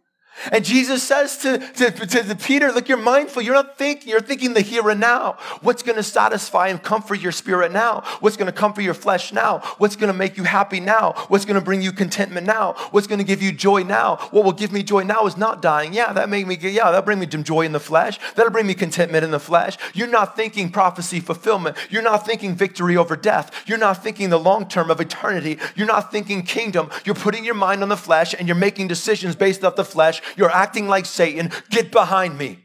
[0.51, 3.41] And Jesus says to, to, to, Peter, look, you're mindful.
[3.41, 5.37] You're not thinking, you're thinking the here and now.
[5.61, 8.03] What's going to satisfy and comfort your spirit now?
[8.19, 9.59] What's going to comfort your flesh now?
[9.77, 11.13] What's going to make you happy now?
[11.27, 12.73] What's going to bring you contentment now?
[12.91, 14.17] What's going to give you joy now?
[14.31, 15.93] What will give me joy now is not dying.
[15.93, 18.19] Yeah, that make me, yeah, that'll bring me joy in the flesh.
[18.35, 19.77] That'll bring me contentment in the flesh.
[19.93, 21.77] You're not thinking prophecy fulfillment.
[21.89, 23.63] You're not thinking victory over death.
[23.65, 25.59] You're not thinking the long term of eternity.
[25.75, 26.89] You're not thinking kingdom.
[27.05, 30.21] You're putting your mind on the flesh and you're making decisions based off the flesh
[30.35, 31.51] you're acting like Satan.
[31.69, 32.59] Get behind me.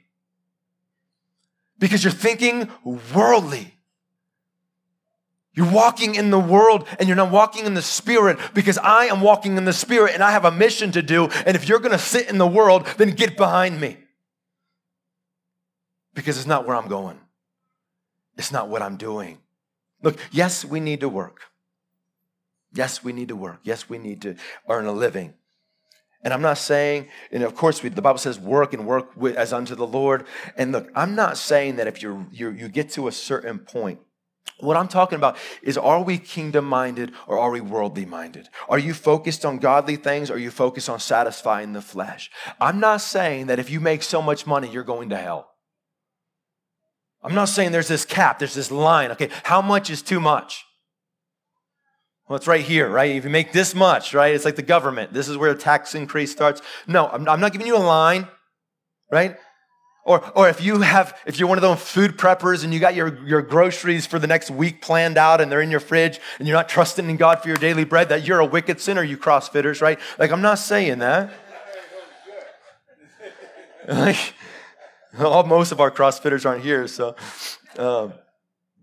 [1.79, 2.69] Because you're thinking
[3.15, 3.75] worldly.
[5.55, 9.21] You're walking in the world and you're not walking in the spirit because I am
[9.21, 11.29] walking in the spirit and I have a mission to do.
[11.47, 13.97] And if you're going to sit in the world, then get behind me.
[16.19, 17.17] because it's not where I'm going.
[18.37, 19.39] It's not what I'm doing.
[20.03, 21.43] Look, yes, we need to work.
[22.73, 23.61] Yes, we need to work.
[23.63, 24.35] Yes, we need to
[24.69, 25.35] earn a living.
[26.23, 29.37] And I'm not saying, and of course, we, the Bible says work and work with,
[29.37, 30.27] as unto the Lord.
[30.57, 34.01] And look, I'm not saying that if you're, you're, you get to a certain point,
[34.61, 38.49] what I'm talking about is are we kingdom minded or are we worldly minded?
[38.69, 42.31] Are you focused on godly things or are you focused on satisfying the flesh?
[42.61, 45.53] I'm not saying that if you make so much money, you're going to hell.
[47.23, 49.13] I'm not saying there's this cap, there's this line.
[49.13, 50.65] Okay, how much is too much?
[52.29, 53.17] Well, it's right here, right?
[53.17, 54.35] If you make this much, right?
[54.35, 55.13] It's like the government.
[55.13, 56.61] This is where the tax increase starts.
[56.87, 58.29] No, I'm, I'm not giving you a line,
[59.11, 59.37] right?
[60.09, 62.95] Or, or if you have, if you're one of those food preppers and you got
[62.95, 66.49] your, your groceries for the next week planned out and they're in your fridge and
[66.49, 69.19] you're not trusting in God for your daily bread, that you're a wicked sinner, you
[69.19, 69.99] CrossFitters, right?
[70.19, 71.31] Like, I'm not saying that.
[73.89, 74.35] like,
[75.19, 77.15] all, most of our CrossFitters aren't here, so.
[77.77, 78.15] Um,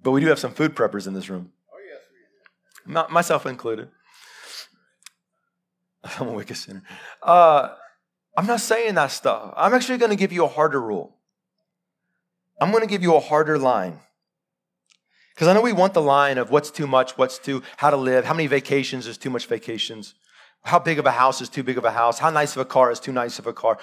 [0.03, 1.51] but we do have some food preppers in this room.
[1.73, 2.25] Oh, yes, we do.
[2.43, 3.89] Not, myself included.
[6.19, 6.83] I'm a wicked sinner.
[7.21, 7.69] Uh,
[8.37, 9.53] I'm not saying that stuff.
[9.55, 11.15] I'm actually going to give you a harder rule.
[12.59, 13.99] I'm going to give you a harder line.
[15.33, 17.97] Because I know we want the line of what's too much, what's too, how to
[17.97, 20.13] live, how many vacations is too much vacations,
[20.63, 22.65] how big of a house is too big of a house, how nice of a
[22.65, 23.77] car is too nice of a car.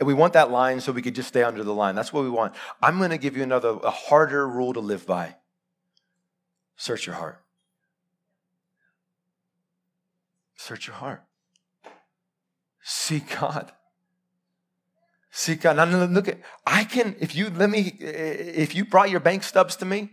[0.00, 1.94] And we want that line so we could just stay under the line.
[1.94, 2.54] That's what we want.
[2.82, 5.36] I'm going to give you another, a harder rule to live by.
[6.76, 7.43] Search your heart.
[10.56, 11.22] Search your heart.
[12.82, 13.72] Seek God.
[15.30, 15.76] Seek God.
[15.76, 19.76] Now look at I can if you let me if you brought your bank stubs
[19.76, 20.10] to me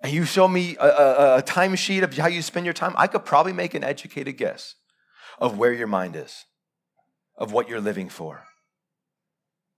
[0.00, 3.06] and you show me a, a, a timesheet of how you spend your time, I
[3.06, 4.76] could probably make an educated guess
[5.38, 6.44] of where your mind is
[7.36, 8.44] of what you're living for.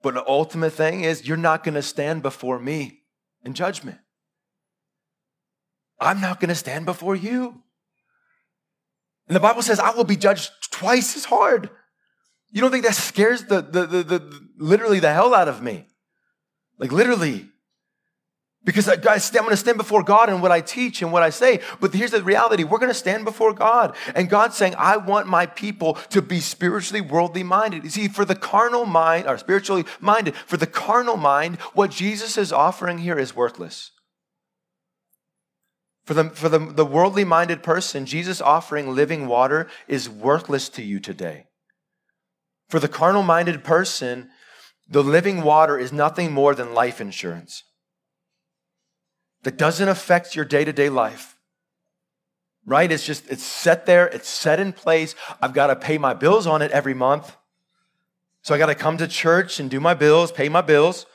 [0.03, 3.03] But the ultimate thing is, you're not going to stand before me
[3.45, 3.99] in judgment.
[5.99, 7.63] I'm not going to stand before you.
[9.29, 11.71] And the Bible says, I will be judged twice as hard.
[12.51, 15.87] You don't think that scares the, the, the, the literally the hell out of me?
[16.79, 17.49] Like, literally.
[18.65, 21.61] Because I'm going to stand before God and what I teach and what I say.
[21.81, 23.95] But here's the reality we're going to stand before God.
[24.15, 27.85] And God's saying, I want my people to be spiritually worldly minded.
[27.85, 32.37] You see, for the carnal mind, or spiritually minded, for the carnal mind, what Jesus
[32.37, 33.93] is offering here is worthless.
[36.07, 40.83] For the, for the, the worldly minded person, Jesus offering living water is worthless to
[40.83, 41.47] you today.
[42.69, 44.31] For the carnal minded person,
[44.89, 47.65] the living water is nothing more than life insurance
[49.43, 51.37] that doesn't affect your day to day life.
[52.65, 52.91] Right?
[52.91, 55.17] It's just, it's set there, it's set in place.
[55.43, 57.37] I've got to pay my bills on it every month.
[58.43, 61.07] So I got to come to church and do my bills, pay my bills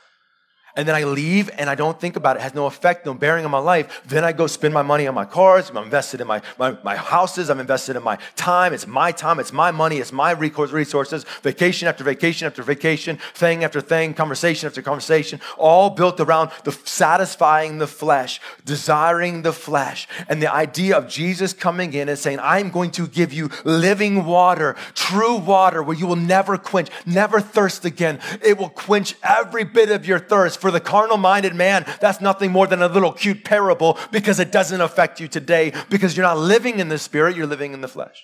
[0.74, 2.40] and then I leave and I don't think about it.
[2.40, 4.02] It has no effect, no bearing on my life.
[4.06, 5.68] Then I go spend my money on my cars.
[5.68, 7.50] I'm invested in my, my, my houses.
[7.50, 8.72] I'm invested in my time.
[8.72, 9.38] It's my time.
[9.38, 9.98] It's my money.
[9.98, 11.24] It's my resources.
[11.42, 16.72] Vacation after vacation after vacation, thing after thing, conversation after conversation, all built around the
[16.84, 20.08] satisfying the flesh, desiring the flesh.
[20.28, 24.24] And the idea of Jesus coming in and saying, I'm going to give you living
[24.24, 28.20] water, true water where you will never quench, never thirst again.
[28.42, 32.52] It will quench every bit of your thirst for the carnal minded man, that's nothing
[32.52, 36.38] more than a little cute parable because it doesn't affect you today because you're not
[36.38, 38.22] living in the spirit, you're living in the flesh.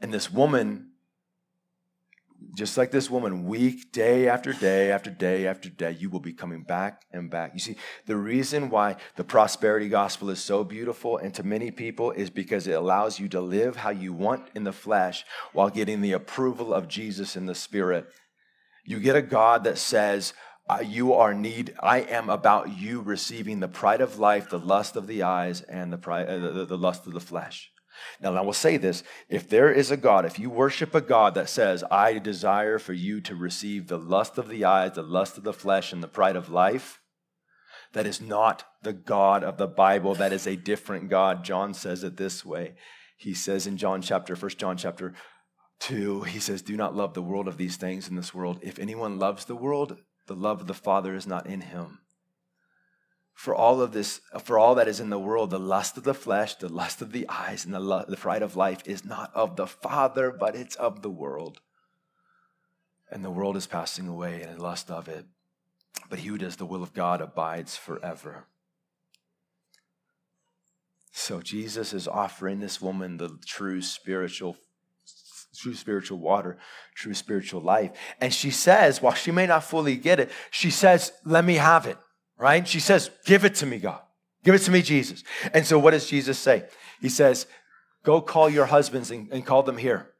[0.00, 0.90] And this woman,
[2.54, 6.34] just like this woman, week, day after day after day after day, you will be
[6.34, 7.52] coming back and back.
[7.54, 12.10] You see, the reason why the prosperity gospel is so beautiful and to many people
[12.10, 15.24] is because it allows you to live how you want in the flesh
[15.54, 18.06] while getting the approval of Jesus in the spirit.
[18.86, 20.32] You get a God that says,
[20.68, 24.96] uh, you are need i am about you receiving the pride of life the lust
[24.96, 27.70] of the eyes and the pride uh, the, the lust of the flesh.
[28.20, 31.34] Now i will say this if there is a god if you worship a god
[31.34, 35.38] that says i desire for you to receive the lust of the eyes the lust
[35.38, 37.00] of the flesh and the pride of life
[37.92, 40.14] that is not the god of the bible.
[40.14, 41.44] That is a different god.
[41.44, 42.74] John says it this way.
[43.16, 45.14] He says in john chapter first john chapter
[45.80, 48.58] 2, he says, Do not love the world of these things in this world.
[48.62, 52.00] If anyone loves the world, the love of the Father is not in him.
[53.34, 56.14] For all of this, for all that is in the world, the lust of the
[56.14, 59.56] flesh, the lust of the eyes, and the, the pride of life is not of
[59.56, 61.60] the Father, but it's of the world.
[63.10, 65.26] And the world is passing away and the lust of it.
[66.08, 68.46] But he who does the will of God abides forever.
[71.12, 74.56] So Jesus is offering this woman the true spiritual
[75.56, 76.58] true spiritual water,
[76.94, 77.92] true spiritual life.
[78.20, 81.86] And she says, while she may not fully get it, she says, Let me have
[81.86, 81.98] it,
[82.38, 82.66] right?
[82.66, 84.00] She says, Give it to me, God.
[84.44, 85.24] Give it to me, Jesus.
[85.52, 86.64] And so what does Jesus say?
[87.00, 87.46] He says,
[88.04, 90.12] Go call your husbands and, and call them here.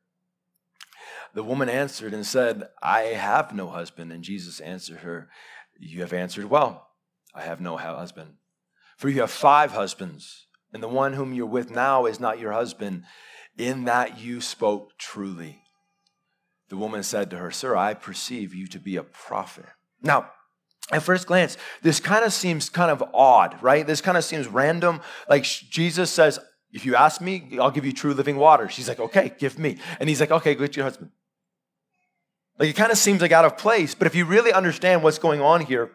[1.34, 4.10] The woman answered and said, I have no husband.
[4.10, 5.28] And Jesus answered her,
[5.78, 6.88] You have answered well.
[7.34, 8.34] I have no husband.
[8.96, 12.52] For you have five husbands, and the one whom you're with now is not your
[12.52, 13.04] husband.
[13.56, 15.62] In that you spoke truly.
[16.68, 19.66] The woman said to her, Sir, I perceive you to be a prophet.
[20.02, 20.30] Now,
[20.92, 23.86] at first glance, this kind of seems kind of odd, right?
[23.86, 25.00] This kind of seems random.
[25.28, 26.38] Like Jesus says,
[26.72, 28.68] If you ask me, I'll give you true living water.
[28.68, 29.78] She's like, Okay, give me.
[30.00, 31.10] And he's like, Okay, go get your husband.
[32.58, 35.18] Like it kind of seems like out of place, but if you really understand what's
[35.18, 35.90] going on here,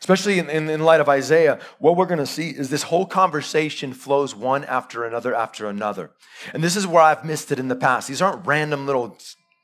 [0.00, 3.06] especially in, in, in light of Isaiah, what we're going to see is this whole
[3.06, 6.12] conversation flows one after another after another.
[6.52, 8.08] And this is where I've missed it in the past.
[8.08, 9.18] These aren't random little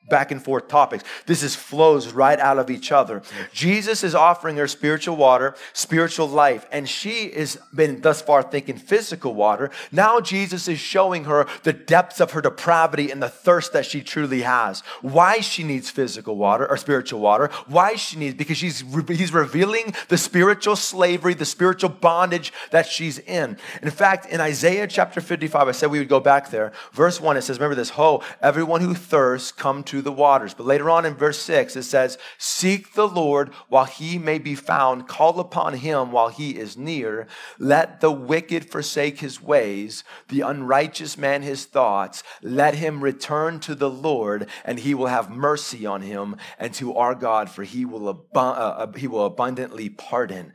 [0.08, 1.04] back and forth topics.
[1.26, 3.22] This is flows right out of each other.
[3.52, 8.76] Jesus is offering her spiritual water, spiritual life, and she has been thus far thinking
[8.76, 9.70] physical water.
[9.90, 14.02] Now Jesus is showing her the depths of her depravity and the thirst that she
[14.02, 14.80] truly has.
[15.00, 17.48] Why she needs physical water or spiritual water.
[17.66, 23.18] Why she needs because she's he's revealing the spiritual slavery, the spiritual bondage that she's
[23.18, 23.56] in.
[23.82, 26.72] In fact, in Isaiah chapter 55, I said we would go back there.
[26.92, 30.54] Verse 1 it says, remember this, ho, everyone who thirsts come to to the waters.
[30.54, 34.54] But later on in verse 6, it says, Seek the Lord while he may be
[34.54, 37.26] found, call upon him while he is near.
[37.58, 42.22] Let the wicked forsake his ways, the unrighteous man his thoughts.
[42.40, 46.94] Let him return to the Lord, and he will have mercy on him, and to
[46.94, 50.54] our God, for he will, abu- uh, uh he will abundantly pardon.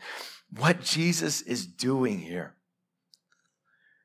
[0.49, 2.55] What Jesus is doing here,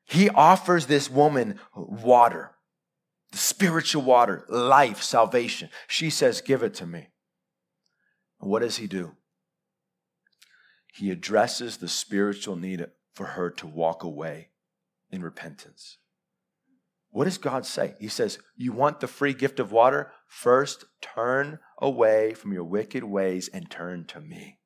[0.05, 2.52] he offers this woman water
[3.33, 5.69] the spiritual water, life, salvation.
[5.87, 7.07] She says, Give it to me.
[8.37, 9.15] what does he do?
[10.93, 14.49] He addresses the spiritual need for her to walk away
[15.09, 15.97] in repentance.
[17.09, 17.95] What does God say?
[17.99, 20.11] He says, You want the free gift of water?
[20.27, 24.59] First, turn away from your wicked ways and turn to me.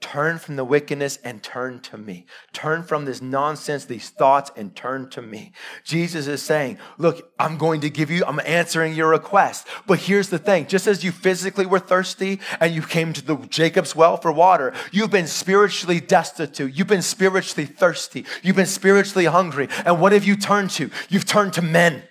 [0.00, 2.26] Turn from the wickedness and turn to me.
[2.52, 5.52] Turn from this nonsense, these thoughts, and turn to me.
[5.84, 9.66] Jesus is saying, Look, I'm going to give you, I'm answering your request.
[9.86, 13.36] But here's the thing just as you physically were thirsty and you came to the
[13.48, 16.74] Jacob's well for water, you've been spiritually destitute.
[16.74, 18.26] You've been spiritually thirsty.
[18.42, 19.68] You've been spiritually hungry.
[19.86, 20.90] And what have you turned to?
[21.08, 22.02] You've turned to men.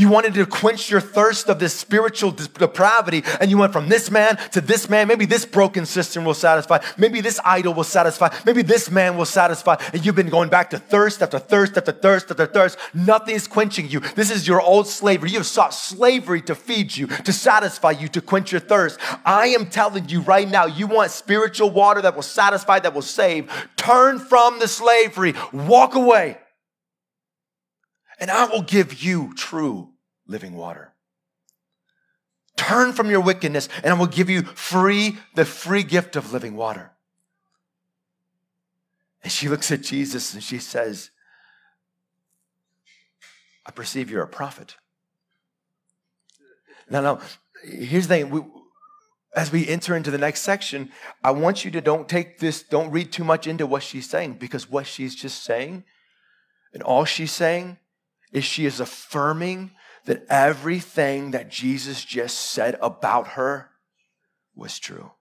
[0.00, 4.10] You wanted to quench your thirst of this spiritual depravity, and you went from this
[4.10, 5.06] man to this man.
[5.06, 6.78] Maybe this broken system will satisfy.
[6.96, 8.34] Maybe this idol will satisfy.
[8.46, 9.76] Maybe this man will satisfy.
[9.92, 12.78] And you've been going back to thirst after thirst after thirst after thirst.
[12.94, 14.00] Nothing is quenching you.
[14.00, 15.32] This is your old slavery.
[15.32, 18.98] You have sought slavery to feed you, to satisfy you, to quench your thirst.
[19.26, 23.02] I am telling you right now, you want spiritual water that will satisfy, that will
[23.02, 23.52] save.
[23.76, 25.34] Turn from the slavery.
[25.52, 26.38] Walk away
[28.20, 29.89] and I will give you true
[30.30, 30.94] living water.
[32.56, 36.56] Turn from your wickedness, and I will give you free, the free gift of living
[36.56, 36.92] water.
[39.22, 41.10] And she looks at Jesus and she says,
[43.66, 44.76] I perceive you're a prophet.
[46.88, 47.20] Now, now,
[47.62, 48.30] here's the thing.
[48.30, 48.42] We,
[49.36, 50.90] as we enter into the next section,
[51.22, 54.34] I want you to don't take this, don't read too much into what she's saying,
[54.34, 55.84] because what she's just saying
[56.72, 57.78] and all she's saying
[58.32, 59.72] is she is affirming
[60.06, 63.70] that everything that Jesus just said about her
[64.54, 65.12] was true.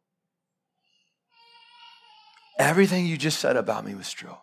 [2.57, 4.35] Everything you just said about me was true.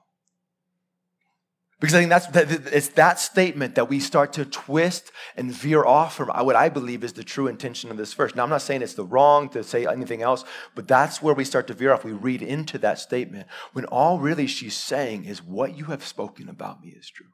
[1.78, 2.28] Because I think that's
[2.74, 7.04] it's that statement that we start to twist and veer off from what I believe
[7.04, 8.34] is the true intention of this verse.
[8.34, 11.44] Now, I'm not saying it's the wrong to say anything else, but that's where we
[11.44, 12.02] start to veer off.
[12.02, 16.48] We read into that statement when all really she's saying is, What you have spoken
[16.48, 17.26] about me is true.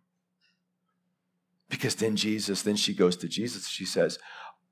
[1.73, 3.67] Because then Jesus, then she goes to Jesus.
[3.67, 4.19] She says,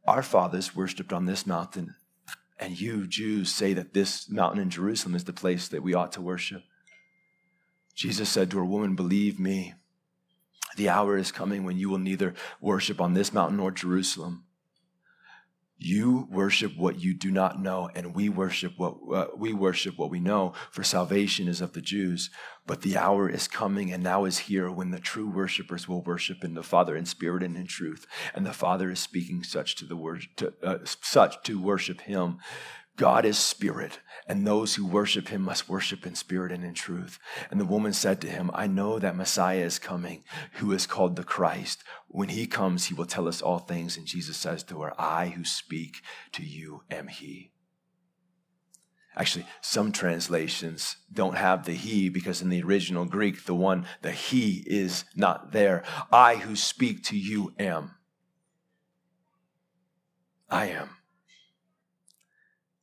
[0.07, 1.94] Our fathers worshiped on this mountain,
[2.59, 6.12] and you Jews say that this mountain in Jerusalem is the place that we ought
[6.12, 6.62] to worship.
[7.94, 9.72] Jesus said to her, Woman, believe me,
[10.76, 14.44] the hour is coming when you will neither worship on this mountain nor Jerusalem.
[15.82, 20.10] You worship what you do not know, and we worship what uh, we worship what
[20.10, 20.52] we know.
[20.70, 22.28] For salvation is of the Jews,
[22.66, 26.44] but the hour is coming, and now is here when the true worshipers will worship
[26.44, 28.06] in the Father in spirit and in truth.
[28.34, 32.40] And the Father is speaking such to the wor- to, uh, such to worship Him.
[33.01, 37.18] God is spirit, and those who worship him must worship in spirit and in truth.
[37.51, 40.22] And the woman said to him, I know that Messiah is coming,
[40.57, 41.82] who is called the Christ.
[42.09, 43.96] When he comes, he will tell us all things.
[43.96, 47.53] And Jesus says to her, I who speak to you am he.
[49.16, 54.12] Actually, some translations don't have the he because in the original Greek, the one, the
[54.12, 55.82] he is not there.
[56.12, 57.92] I who speak to you am.
[60.51, 60.90] I am.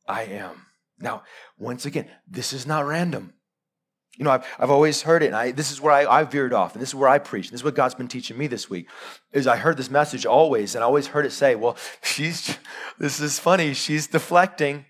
[0.08, 0.66] I am.
[0.98, 1.22] Now,
[1.58, 3.34] once again, this is not random.
[4.16, 6.52] You know, I've, I've always heard it, and I, this is where I, I veered
[6.52, 8.68] off, and this is where I preach, this is what God's been teaching me this
[8.68, 8.88] week,
[9.32, 12.56] is I heard this message always, and I always heard it say, well, she's,
[12.98, 14.86] this is funny, she's deflecting,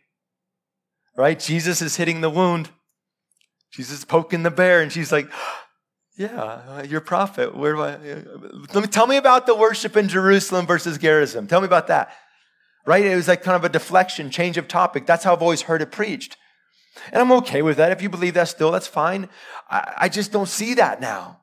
[1.14, 1.38] right?
[1.38, 2.70] Jesus is hitting the wound.
[3.70, 5.28] Jesus is poking the bear, and she's like,
[6.16, 7.54] yeah, uh, your prophet.
[7.54, 7.92] Where do I?
[7.92, 8.22] Uh,
[8.72, 11.46] let me tell me about the worship in Jerusalem versus Gerizim.
[11.46, 12.10] Tell me about that
[12.88, 13.04] right?
[13.04, 15.04] It was like kind of a deflection, change of topic.
[15.04, 16.38] That's how I've always heard it preached.
[17.12, 17.92] And I'm okay with that.
[17.92, 19.28] If you believe that still, that's fine.
[19.70, 21.40] I, I just don't see that now.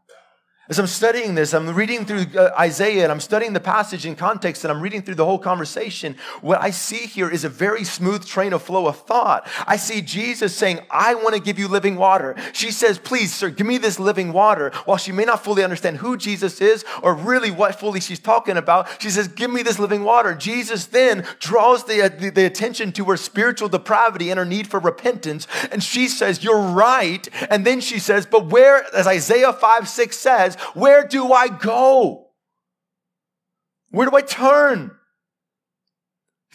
[0.68, 4.16] As I'm studying this, I'm reading through uh, Isaiah and I'm studying the passage in
[4.16, 6.16] context and I'm reading through the whole conversation.
[6.42, 9.48] What I see here is a very smooth train of flow of thought.
[9.68, 12.36] I see Jesus saying, I want to give you living water.
[12.52, 14.72] She says, Please, sir, give me this living water.
[14.86, 18.58] While she may not fully understand who Jesus is or really what fully she's talking
[18.58, 20.34] about, she says, Give me this living water.
[20.34, 24.80] Jesus then draws the, the, the attention to her spiritual depravity and her need for
[24.80, 25.46] repentance.
[25.72, 27.30] And she says, You're right.
[27.52, 32.30] And then she says, But where, as Isaiah 5 6 says, where do I go?
[33.90, 34.95] Where do I turn?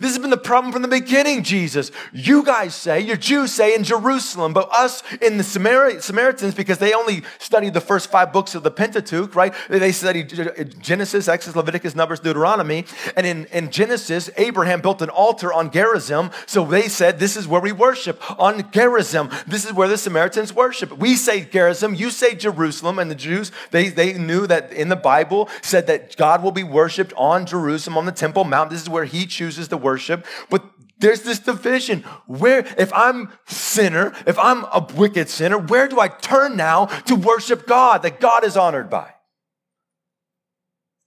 [0.00, 1.92] This has been the problem from the beginning, Jesus.
[2.10, 6.94] You guys say, your Jews say in Jerusalem, but us in the Samaritans, because they
[6.94, 9.52] only studied the first five books of the Pentateuch, right?
[9.68, 12.86] They studied Genesis, Exodus, Leviticus, Numbers, Deuteronomy.
[13.14, 16.30] And in, in Genesis, Abraham built an altar on Gerizim.
[16.46, 19.28] So they said, this is where we worship, on Gerizim.
[19.46, 20.96] This is where the Samaritans worship.
[20.96, 22.98] We say Gerizim, you say Jerusalem.
[22.98, 26.64] And the Jews, they, they knew that in the Bible said that God will be
[26.64, 28.70] worshiped on Jerusalem, on the Temple Mount.
[28.70, 30.62] This is where he chooses to worship worship, but
[30.98, 36.08] there's this division where if I'm sinner, if I'm a wicked sinner, where do I
[36.08, 39.14] turn now to worship God that God is honored by?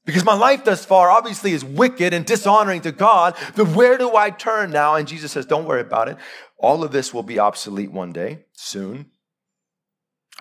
[0.06, 3.38] Because my life thus far obviously is wicked and dishonoring to God.
[3.56, 4.96] but where do I turn now?
[4.96, 6.18] And Jesus says, Don't worry about it.
[6.58, 9.12] All of this will be obsolete one day, soon.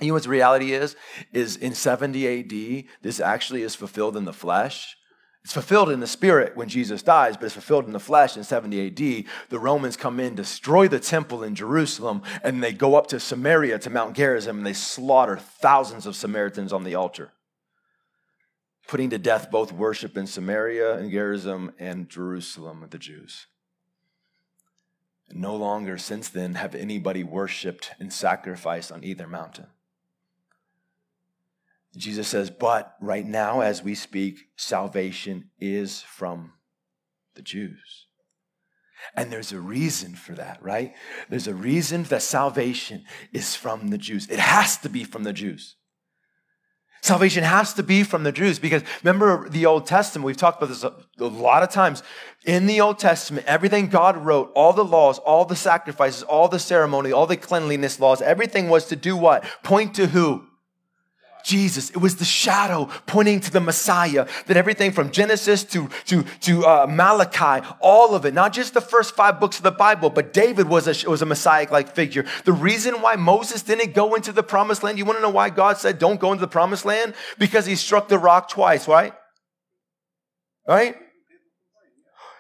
[0.01, 0.97] You know what the reality is?
[1.33, 4.97] Is in 70 AD, this actually is fulfilled in the flesh.
[5.45, 8.45] It's fulfilled in the spirit when Jesus dies, but it's fulfilled in the flesh in
[8.45, 9.25] 70 AD.
[9.49, 13.81] The Romans come in, destroy the temple in Jerusalem, and they go up to Samaria
[13.81, 17.33] to Mount Gerizim and they slaughter thousands of Samaritans on the altar,
[18.87, 23.47] putting to death both worship in Samaria and Gerizim and Jerusalem the Jews.
[25.35, 29.67] no longer since then have anybody worshiped and sacrificed on either mountain.
[31.97, 36.53] Jesus says, But right now, as we speak, salvation is from
[37.35, 38.07] the Jews.
[39.17, 40.95] And there's a reason for that, right?
[41.29, 44.29] There's a reason that salvation is from the Jews.
[44.29, 45.77] It has to be from the Jews.
[47.03, 50.69] Salvation has to be from the Jews because remember the Old Testament, we've talked about
[50.69, 52.05] this a, a, lot of times.
[52.45, 56.61] In the Old Testament, everything God wrote, all the laws, all the sacrifices, all the
[56.61, 59.43] ceremony, all the cleanliness laws, everything was to do what?
[59.65, 60.47] Point to who?
[61.45, 61.91] Jesus.
[61.91, 64.27] It was the shadow pointing to the Messiah.
[64.47, 68.81] That everything from Genesis to, to, to uh, Malachi, all of it, not just the
[68.81, 72.25] first five books of the Bible, but David was a, was a Messiah like figure.
[72.45, 75.51] The reason why Moses didn't go into the promised land, you want to know why
[75.51, 77.15] God said, don't go into the promised land?
[77.39, 79.13] Because he struck the rock twice, right?
[80.67, 80.97] Right?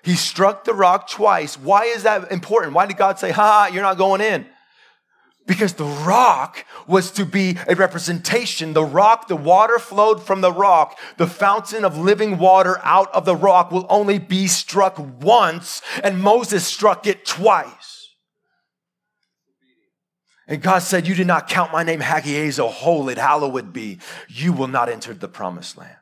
[0.03, 1.57] He struck the rock twice.
[1.57, 2.72] Why is that important?
[2.72, 4.46] Why did God say, ha, you're not going in?
[5.47, 8.74] Because the rock was to be a representation.
[8.74, 10.99] The rock, the water flowed from the rock.
[11.16, 16.20] The fountain of living water out of the rock will only be struck once, and
[16.20, 18.03] Moses struck it twice.
[20.47, 23.99] And God said, You did not count my name Hagiazo, holy, hallowed be.
[24.28, 25.97] You will not enter the promised land.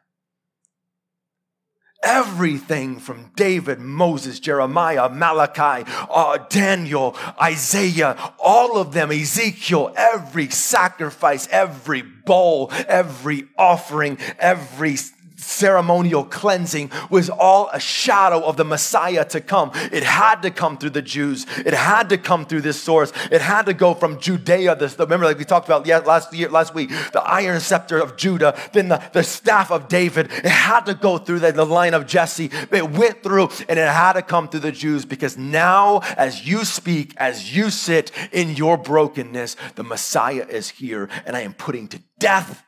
[2.02, 11.46] Everything from David, Moses, Jeremiah, Malachi, uh, Daniel, Isaiah, all of them, Ezekiel, every sacrifice,
[11.50, 14.96] every bowl, every offering, every
[15.40, 19.70] ceremonial cleansing was all a shadow of the Messiah to come.
[19.92, 21.46] It had to come through the Jews.
[21.58, 23.12] It had to come through this source.
[23.30, 24.76] It had to go from Judea.
[24.76, 28.56] This, remember, like we talked about last year, last week, the iron scepter of Judah,
[28.72, 30.30] then the, the staff of David.
[30.32, 32.50] It had to go through the, the line of Jesse.
[32.70, 36.64] It went through and it had to come through the Jews because now, as you
[36.64, 41.88] speak, as you sit in your brokenness, the Messiah is here and I am putting
[41.88, 42.64] to death.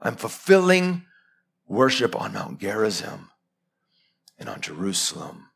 [0.00, 1.02] I'm fulfilling
[1.68, 3.30] worship on Mount Gerizim
[4.38, 5.50] and on Jerusalem.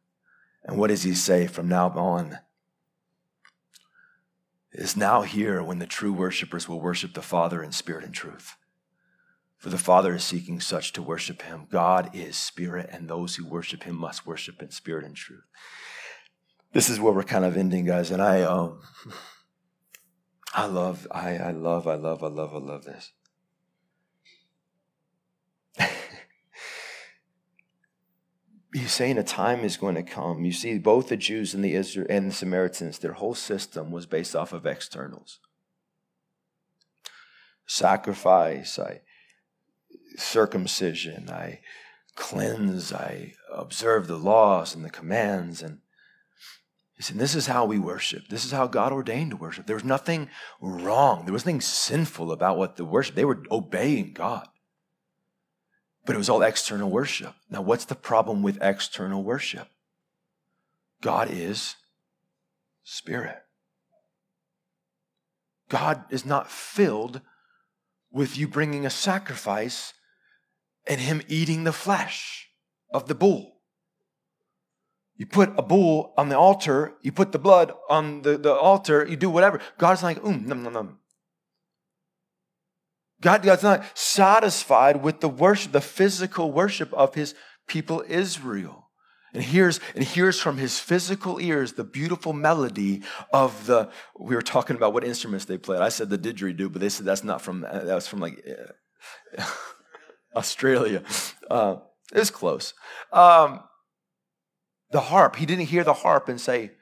[0.65, 2.39] And what does he say from now on?
[4.73, 8.15] It is now here when the true worshipers will worship the Father in spirit and
[8.15, 8.57] truth.
[9.59, 11.67] For the Father is seeking such to worship him.
[11.71, 15.45] God is spirit, and those who worship him must worship in spirit and truth.
[16.73, 18.11] This is where we're kind of ending, guys.
[18.11, 18.81] And I um
[20.55, 23.13] I love, I, I love, I love, I love, I love this.
[28.75, 30.45] He's saying a time is going to come.
[30.45, 34.07] You see, both the Jews and the Israel and the Samaritans, their whole system was
[34.07, 35.41] based off of externals.
[37.67, 39.03] Sacrifice, I
[40.17, 41.61] circumcision, I
[42.17, 45.79] cleanse, I observe the laws and the commands, and
[46.97, 48.29] he said, This is how we worship.
[48.29, 49.67] This is how God ordained to worship.
[49.67, 50.29] There was nothing
[50.61, 51.25] wrong.
[51.25, 53.15] There was nothing sinful about what the worship.
[53.15, 54.49] They were obeying God
[56.05, 57.35] but it was all external worship.
[57.51, 59.69] Now, what's the problem with external worship?
[61.01, 61.77] God is
[62.83, 63.43] spirit.
[65.69, 67.21] God is not filled
[68.11, 69.95] with you bringing a sacrifice
[70.87, 72.49] and him eating the flesh
[72.93, 73.61] of the bull.
[75.17, 79.07] You put a bull on the altar, you put the blood on the, the altar,
[79.09, 79.61] you do whatever.
[79.79, 80.99] God's like, um, num, num, num.
[83.23, 87.35] God, God's not satisfied with the worship, the physical worship of his
[87.67, 88.91] people Israel.
[89.33, 93.03] And here's, and here's from his physical ears the beautiful melody
[93.33, 95.81] of the, we were talking about what instruments they played.
[95.81, 98.45] I said the didgeridoo, but they said that's not from, that was from like
[100.37, 101.03] Australia.
[101.51, 101.77] Uh,
[102.13, 102.75] it's close.
[103.11, 103.61] Um,
[104.91, 106.73] the harp, he didn't hear the harp and say,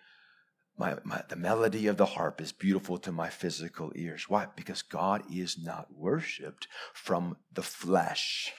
[0.80, 4.30] my, my, the melody of the harp is beautiful to my physical ears.
[4.30, 4.46] Why?
[4.56, 8.50] Because God is not worshiped from the flesh.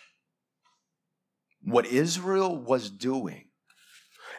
[1.64, 3.46] What Israel was doing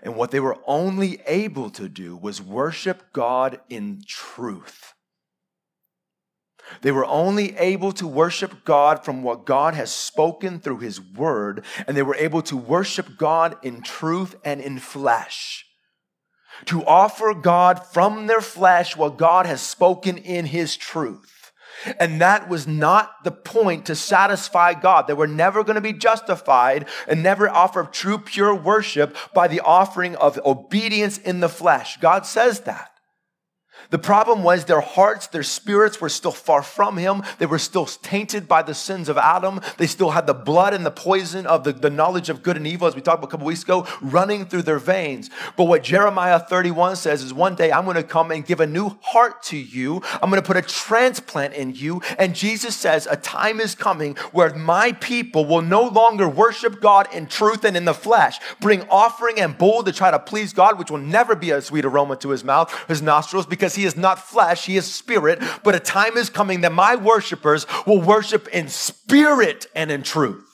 [0.00, 4.94] and what they were only able to do was worship God in truth.
[6.82, 11.64] They were only able to worship God from what God has spoken through His Word,
[11.88, 15.66] and they were able to worship God in truth and in flesh
[16.66, 21.52] to offer God from their flesh what God has spoken in his truth.
[21.98, 25.06] And that was not the point to satisfy God.
[25.06, 29.60] They were never going to be justified and never offer true, pure worship by the
[29.60, 31.96] offering of obedience in the flesh.
[31.98, 32.91] God says that.
[33.90, 37.22] The problem was their hearts, their spirits were still far from him.
[37.38, 39.60] They were still tainted by the sins of Adam.
[39.78, 42.66] They still had the blood and the poison of the, the knowledge of good and
[42.66, 45.30] evil, as we talked about a couple weeks ago, running through their veins.
[45.56, 48.66] But what Jeremiah 31 says is one day I'm going to come and give a
[48.66, 50.02] new heart to you.
[50.22, 52.02] I'm going to put a transplant in you.
[52.18, 57.12] And Jesus says a time is coming where my people will no longer worship God
[57.12, 60.78] in truth and in the flesh, bring offering and bull to try to please God,
[60.78, 63.86] which will never be a sweet aroma to his mouth, his nostrils, because because he
[63.86, 65.42] is not flesh, he is spirit.
[65.64, 70.51] But a time is coming that my worshipers will worship in spirit and in truth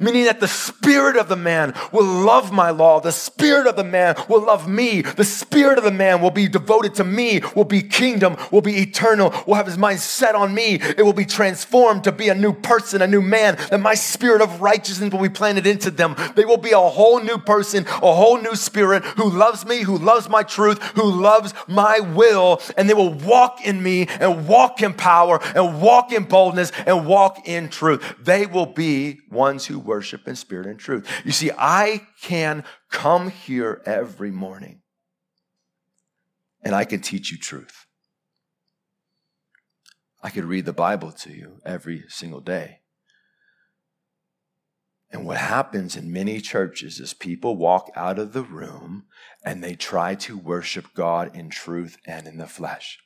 [0.00, 3.00] meaning that the spirit of the man will love my law.
[3.00, 5.02] The spirit of the man will love me.
[5.02, 8.78] The spirit of the man will be devoted to me, will be kingdom, will be
[8.78, 10.74] eternal, will have his mind set on me.
[10.74, 14.40] It will be transformed to be a new person, a new man, that my spirit
[14.40, 16.14] of righteousness will be planted into them.
[16.34, 19.98] They will be a whole new person, a whole new spirit who loves me, who
[19.98, 24.82] loves my truth, who loves my will, and they will walk in me and walk
[24.82, 28.14] in power and walk in boldness and walk in truth.
[28.20, 31.10] They will be ones who worship in spirit and truth.
[31.24, 34.82] You see, I can come here every morning
[36.62, 37.86] and I can teach you truth.
[40.22, 42.80] I could read the Bible to you every single day.
[45.10, 49.06] And what happens in many churches is people walk out of the room
[49.42, 52.98] and they try to worship God in truth and in the flesh.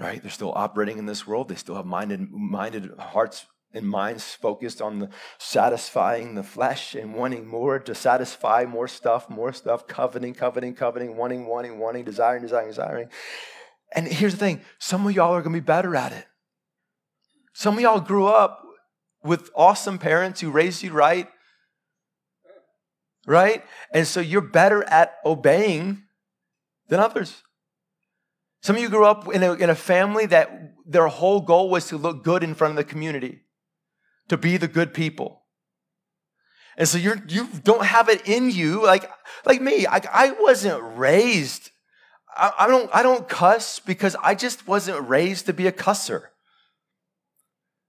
[0.00, 0.22] Right?
[0.22, 1.48] They're still operating in this world.
[1.48, 7.14] They still have minded, minded hearts and minds focused on the satisfying the flesh and
[7.14, 12.42] wanting more to satisfy more stuff, more stuff, coveting, coveting, coveting, wanting, wanting, wanting, desiring,
[12.42, 13.08] desiring, desiring.
[13.94, 16.26] And here's the thing some of y'all are going to be better at it.
[17.52, 18.64] Some of y'all grew up
[19.22, 21.28] with awesome parents who raised you right.
[23.26, 23.64] Right?
[23.92, 26.04] And so you're better at obeying
[26.88, 27.42] than others.
[28.62, 31.86] Some of you grew up in a, in a family that their whole goal was
[31.88, 33.40] to look good in front of the community,
[34.28, 35.42] to be the good people.
[36.76, 38.82] And so you're, you don't have it in you.
[38.82, 39.10] Like,
[39.44, 41.70] like me, I, I wasn't raised.
[42.36, 46.24] I, I, don't, I don't cuss because I just wasn't raised to be a cusser.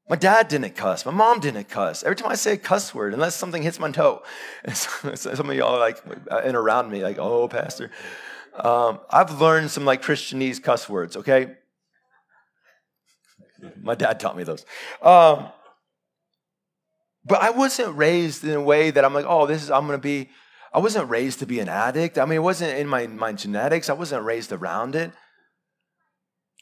[0.10, 1.06] My dad didn't cuss.
[1.06, 2.04] My mom didn't cuss.
[2.04, 4.24] Every time I say a cuss word, unless something hits my toe,
[4.66, 7.92] and some of y'all are like uh, in around me, like, oh, pastor.
[8.58, 11.56] Um, I've learned some like Christianese cuss words, okay?
[13.82, 14.66] My dad taught me those.
[15.02, 15.48] Um,
[17.26, 19.98] but I wasn't raised in a way that I'm like, oh, this is, I'm going
[19.98, 20.30] to be,
[20.74, 22.18] I wasn't raised to be an addict.
[22.18, 23.90] I mean, it wasn't in my, my genetics.
[23.90, 25.12] I wasn't raised around it.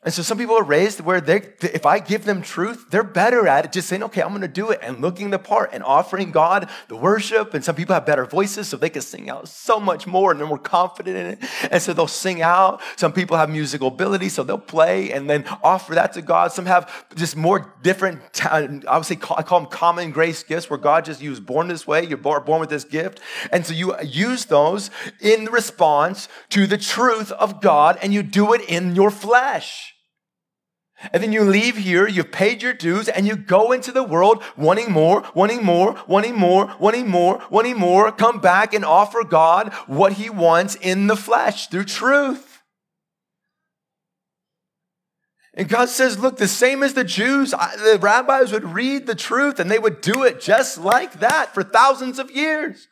[0.01, 3.49] And so some people are raised where they, if I give them truth, they're better
[3.49, 5.83] at it, just saying, okay, I'm going to do it and looking the part and
[5.83, 7.53] offering God the worship.
[7.53, 10.39] And some people have better voices, so they can sing out so much more and
[10.39, 11.39] they're more confident in it.
[11.69, 12.81] And so they'll sing out.
[12.95, 16.53] Some people have musical ability, so they'll play and then offer that to God.
[16.53, 18.61] Some have just more different, I
[18.95, 22.05] would say, I call them common grace gifts where God just used born this way,
[22.05, 23.19] you're born with this gift.
[23.51, 28.53] And so you use those in response to the truth of God and you do
[28.53, 29.88] it in your flesh.
[31.13, 34.43] And then you leave here, you've paid your dues, and you go into the world
[34.57, 38.11] wanting more, wanting more, wanting more, wanting more, wanting more.
[38.11, 42.61] Come back and offer God what He wants in the flesh through truth.
[45.53, 49.59] And God says, look, the same as the Jews, the rabbis would read the truth
[49.59, 52.87] and they would do it just like that for thousands of years.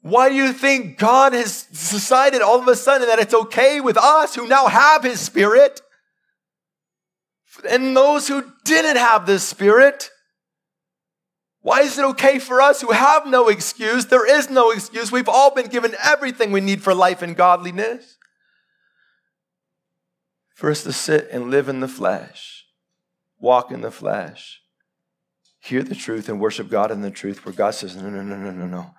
[0.00, 3.96] Why do you think God has decided all of a sudden that it's okay with
[3.96, 5.80] us who now have His Spirit
[7.68, 10.10] and those who didn't have this Spirit?
[11.60, 14.06] Why is it okay for us who have no excuse?
[14.06, 15.10] There is no excuse.
[15.10, 18.16] We've all been given everything we need for life and godliness.
[20.54, 22.64] For us to sit and live in the flesh,
[23.38, 24.60] walk in the flesh,
[25.60, 28.36] hear the truth and worship God in the truth, where God says, No, no, no,
[28.36, 28.94] no, no, no.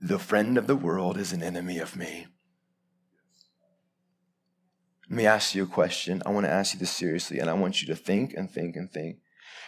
[0.00, 2.26] The friend of the world is an enemy of me.
[5.08, 6.22] Let me ask you a question.
[6.26, 8.76] I want to ask you this seriously, and I want you to think and think
[8.76, 9.18] and think,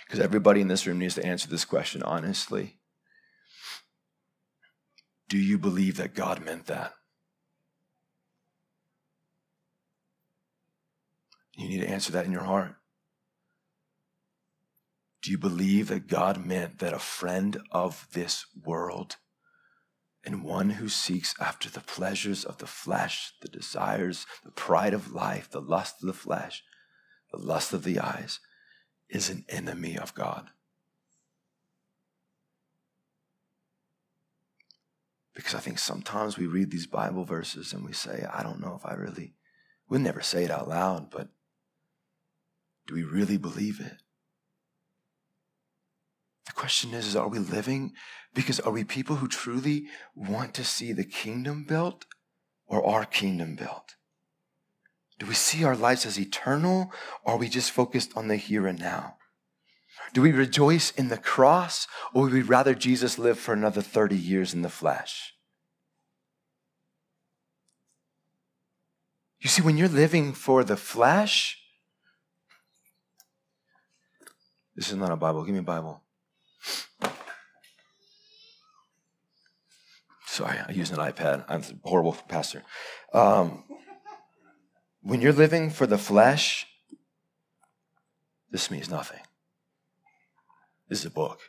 [0.05, 2.79] because everybody in this room needs to answer this question honestly.
[5.29, 6.93] Do you believe that God meant that?
[11.57, 12.77] You need to answer that in your heart.
[15.23, 19.17] Do you believe that God meant that a friend of this world
[20.29, 25.11] and one who seeks after the pleasures of the flesh, the desires, the pride of
[25.11, 26.63] life, the lust of the flesh,
[27.33, 28.39] the lust of the eyes,
[29.09, 30.51] is an enemy of God.
[35.35, 38.79] Because I think sometimes we read these Bible verses and we say, I don't know
[38.79, 39.33] if I really,
[39.89, 41.29] we'll never say it out loud, but
[42.87, 44.03] do we really believe it?
[46.45, 47.95] The question is, is are we living
[48.39, 52.07] because are we people who truly want to see the kingdom built
[52.69, 53.97] or our kingdom built?
[55.19, 56.93] Do we see our lives as eternal
[57.25, 59.17] or are we just focused on the here and now?
[60.15, 64.15] Do we rejoice in the cross or would we rather Jesus live for another 30
[64.15, 65.35] years in the flesh?
[69.41, 71.59] You see, when you're living for the flesh,
[74.77, 75.43] this is not a Bible.
[75.43, 76.05] Give me a Bible.
[80.39, 81.45] Sorry, I use an iPad.
[81.49, 82.63] I'm a horrible pastor.
[83.13, 83.65] Um,
[85.03, 86.65] when you're living for the flesh,
[88.49, 89.19] this means nothing.
[90.89, 91.41] This is a book.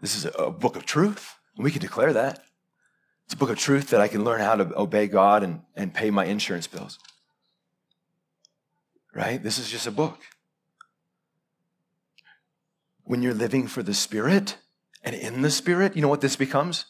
[0.00, 1.34] This is a, book of truth.
[1.58, 2.44] We can declare that.
[3.26, 5.92] It's a book of truth that I can learn how to obey God and, and
[5.92, 6.98] pay my insurance bills.
[9.14, 9.42] Right?
[9.42, 10.18] This is just a book
[13.04, 14.56] when you're living for the Spirit
[15.04, 16.86] and in the Spirit, you know what this becomes?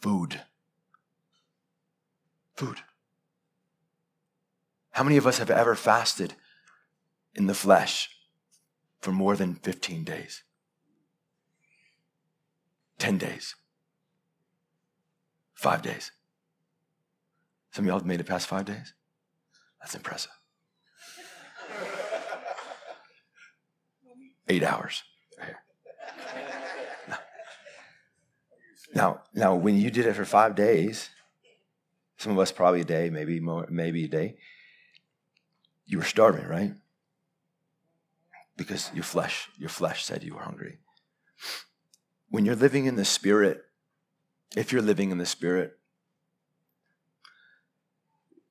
[0.00, 0.42] Food.
[2.54, 2.78] Food.
[4.92, 6.34] How many of us have ever fasted
[7.34, 8.10] in the flesh
[9.00, 10.42] for more than 15 days?
[12.98, 13.54] 10 days?
[15.54, 16.12] Five days?
[17.72, 18.94] Some of y'all have made it past five days?
[19.80, 20.32] That's impressive.
[24.48, 25.02] eight hours.
[28.98, 31.10] Now, now, when you did it for five days,
[32.18, 34.36] Some of us probably a day, maybe more, maybe a day.
[35.86, 36.72] You were starving, right?
[38.56, 40.78] Because your flesh, your flesh said you were hungry.
[42.28, 43.64] When you're living in the spirit,
[44.56, 45.78] if you're living in the spirit,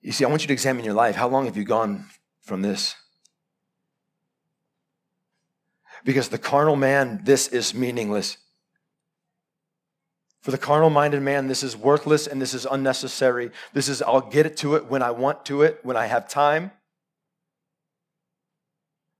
[0.01, 1.17] you see, I want you to examine your life.
[1.17, 2.05] How long have you gone
[2.41, 2.95] from this?
[6.05, 8.37] Because the carnal man, this is meaningless.
[10.41, 13.51] For the carnal minded man, this is worthless and this is unnecessary.
[13.73, 16.29] This is, I'll get it to it when I want to it, when I have
[16.29, 16.71] time.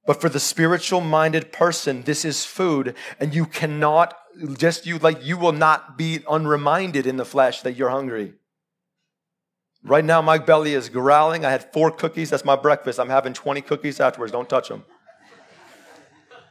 [0.05, 4.18] But for the spiritual minded person, this is food, and you cannot
[4.57, 8.34] just you like you will not be unreminded in the flesh that you're hungry.
[9.84, 11.45] Right now, my belly is growling.
[11.45, 12.30] I had four cookies.
[12.30, 12.99] That's my breakfast.
[12.99, 14.32] I'm having 20 cookies afterwards.
[14.32, 14.86] Don't touch them.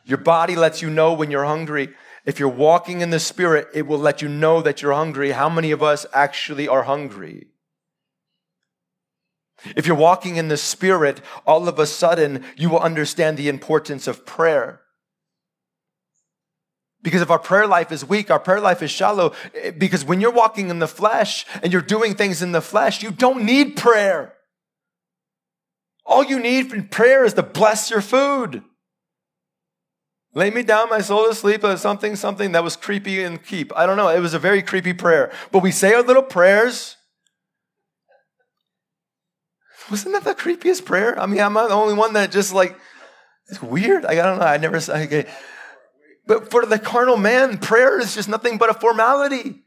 [0.05, 1.95] Your body lets you know when you're hungry.
[2.27, 5.31] If you're walking in the Spirit, it will let you know that you're hungry.
[5.31, 7.47] How many of us actually are hungry?
[9.77, 14.09] If you're walking in the Spirit, all of a sudden you will understand the importance
[14.09, 14.83] of prayer.
[17.01, 19.33] Because if our prayer life is weak, our prayer life is shallow.
[19.55, 23.03] Eh, because when you're walking in the flesh and you're doing things in the flesh,
[23.03, 24.35] you don't need prayer.
[26.05, 28.65] All you need from prayer is to bless your food.
[30.37, 31.65] Lay me down, my soul to sleep.
[31.65, 33.75] Uh, something, something that was creepy and keep.
[33.75, 34.11] I don't know.
[34.11, 35.33] It was a very creepy prayer.
[35.51, 36.97] But we say our little prayers.
[39.91, 41.19] Wasn't that the creepiest prayer?
[41.19, 42.79] I mean, I'm not the only one that just like,
[43.49, 44.05] it's weird.
[44.05, 44.45] I don't know.
[44.45, 45.27] I never, say okay.
[46.27, 49.63] But for the carnal man, prayer is just nothing but a formality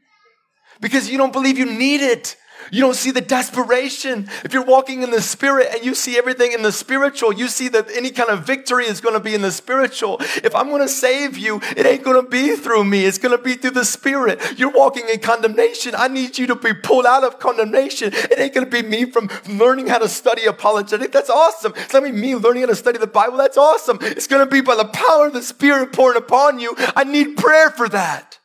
[0.80, 2.36] because you don't believe you need it.
[2.70, 4.28] You don't see the desperation.
[4.44, 7.68] If you're walking in the spirit and you see everything in the spiritual, you see
[7.68, 10.16] that any kind of victory is going to be in the spiritual.
[10.20, 13.04] If I'm going to save you, it ain't going to be through me.
[13.04, 14.40] It's going to be through the spirit.
[14.58, 15.94] You're walking in condemnation.
[15.96, 18.12] I need you to be pulled out of condemnation.
[18.12, 21.12] It ain't going to be me from learning how to study apologetic.
[21.12, 21.72] That's awesome.
[21.76, 23.36] It's not me learning how to study the Bible.
[23.36, 23.98] That's awesome.
[24.02, 26.74] It's going to be by the power of the spirit pouring upon you.
[26.96, 28.39] I need prayer for that.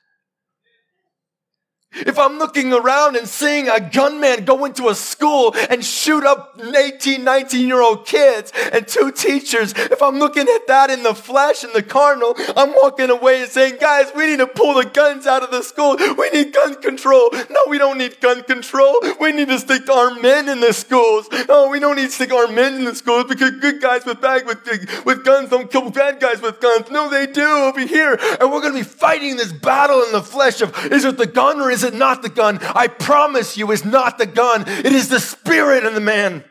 [1.96, 6.60] If I'm looking around and seeing a gunman go into a school and shoot up
[6.60, 11.16] 18, 19 year old kids and two teachers, if I'm looking at that in the
[11.16, 14.86] flesh and the carnal, I'm walking away and saying, guys, we need to pull the
[14.86, 15.96] guns out of the school.
[16.18, 17.30] We need gun control.
[17.32, 18.96] No, we don't need gun control.
[19.20, 21.28] We need to stick our men in the schools.
[21.48, 24.22] No, we don't need to stick our men in the schools because good guys with
[24.22, 24.60] bag with,
[25.06, 26.89] with guns don't kill bad guys with guns.
[26.91, 28.18] No, they do over here.
[28.39, 31.28] And we're going to be fighting this battle in the flesh of is it the
[31.28, 32.60] gun or is it not the gun.
[32.62, 34.66] I promise you, it's not the gun.
[34.68, 36.44] It is the spirit in the man.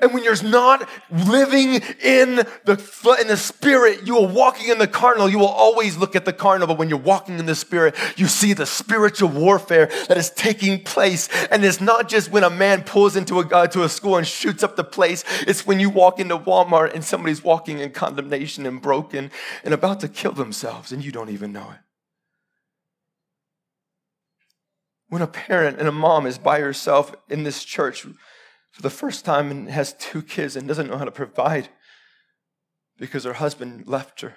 [0.00, 4.86] And when you're not living in the, in the spirit, you are walking in the
[4.86, 5.28] carnal.
[5.28, 8.26] You will always look at the carnal, but when you're walking in the spirit, you
[8.26, 11.28] see the spiritual warfare that is taking place.
[11.50, 14.26] And it's not just when a man pulls into a, uh, to a school and
[14.26, 15.24] shoots up the place.
[15.46, 19.30] It's when you walk into Walmart and somebody's walking in condemnation and broken
[19.64, 21.85] and about to kill themselves and you don't even know it.
[25.08, 28.02] When a parent and a mom is by herself in this church
[28.72, 31.68] for the first time and has two kids and doesn't know how to provide
[32.98, 34.34] because her husband left her.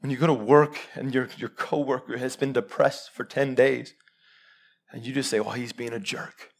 [0.00, 3.94] When you go to work and your, your coworker has been depressed for 10 days
[4.92, 6.53] and you just say, well, he's being a jerk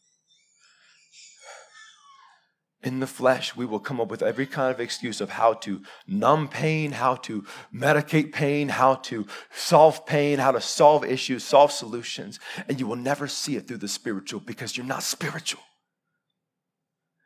[2.85, 5.81] in the flesh, we will come up with every kind of excuse of how to
[6.07, 11.71] numb pain, how to medicate pain, how to solve pain, how to solve issues, solve
[11.71, 12.39] solutions.
[12.69, 15.63] And you will never see it through the spiritual because you're not spiritual.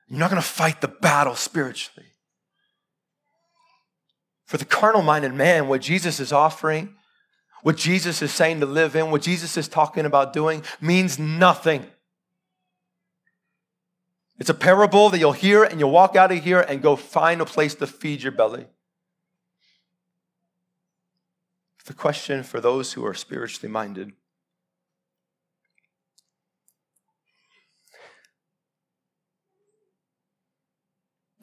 [0.08, 2.08] You're not going to fight the battle spiritually.
[4.46, 6.96] For the carnal minded man, what Jesus is offering,
[7.64, 11.86] what Jesus is saying to live in, what Jesus is talking about doing means nothing.
[14.40, 17.42] It's a parable that you'll hear and you'll walk out of here and go find
[17.42, 18.68] a place to feed your belly.
[21.86, 24.14] The question for those who are spiritually minded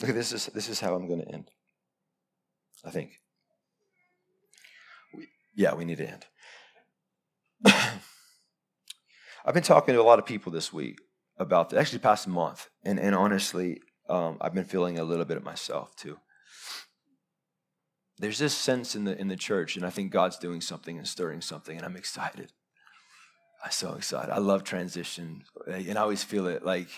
[0.03, 1.49] Okay, this is this is how I'm going to end.
[2.85, 3.19] I think.
[5.11, 6.25] We, yeah, we need to end.
[9.43, 10.99] I've been talking to a lot of people this week
[11.37, 15.37] about the, actually past month, and and honestly, um, I've been feeling a little bit
[15.37, 16.17] of myself too.
[18.19, 21.07] There's this sense in the in the church, and I think God's doing something and
[21.07, 22.51] stirring something, and I'm excited.
[23.63, 24.31] I'm so excited.
[24.31, 26.89] I love transition, and I always feel it like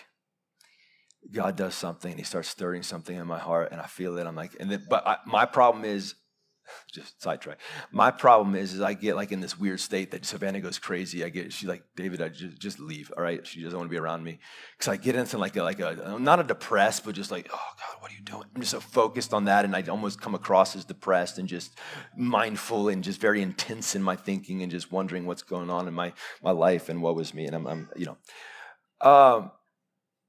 [1.32, 4.28] God does something, and He starts stirring something in my heart, and I feel it.
[4.28, 6.16] I'm like, and then, but I, my problem is
[6.91, 7.60] just sidetrack.
[7.91, 11.24] My problem is, is I get like in this weird state that Savannah goes crazy.
[11.24, 13.12] I get, she's like, David, I just, just leave.
[13.16, 13.46] All right.
[13.46, 14.40] She doesn't want to be around me.
[14.80, 17.58] Cause I get into like a, like a, not a depressed, but just like, oh
[17.78, 18.46] God, what are you doing?
[18.56, 19.66] I'm just so focused on that.
[19.66, 21.78] And I almost come across as depressed and just
[22.16, 25.94] mindful and just very intense in my thinking and just wondering what's going on in
[25.94, 26.14] my,
[26.44, 27.46] my life and what was me.
[27.46, 28.18] And I'm, I'm you know,
[29.02, 29.52] um,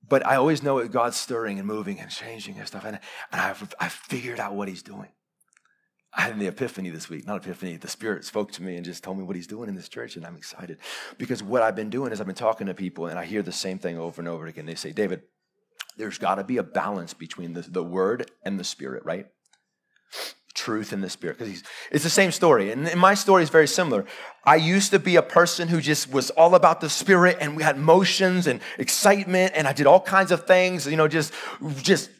[0.08, 2.84] but I always know God's stirring and moving and changing and stuff.
[2.84, 2.98] And,
[3.32, 5.08] and I've, I've figured out what he's doing.
[6.20, 7.78] I had the epiphany this week, not epiphany.
[7.78, 10.16] The Spirit spoke to me and just told me what He's doing in this church,
[10.16, 10.76] and I'm excited
[11.16, 13.52] because what I've been doing is I've been talking to people, and I hear the
[13.52, 14.66] same thing over and over again.
[14.66, 15.22] They say, David,
[15.96, 19.28] there's got to be a balance between the, the Word and the Spirit, right?
[20.52, 24.04] Truth and the Spirit, because it's the same story, and my story is very similar.
[24.44, 27.62] I used to be a person who just was all about the spirit and we
[27.62, 31.34] had motions and excitement and I did all kinds of things, you know, just,
[31.82, 32.10] just,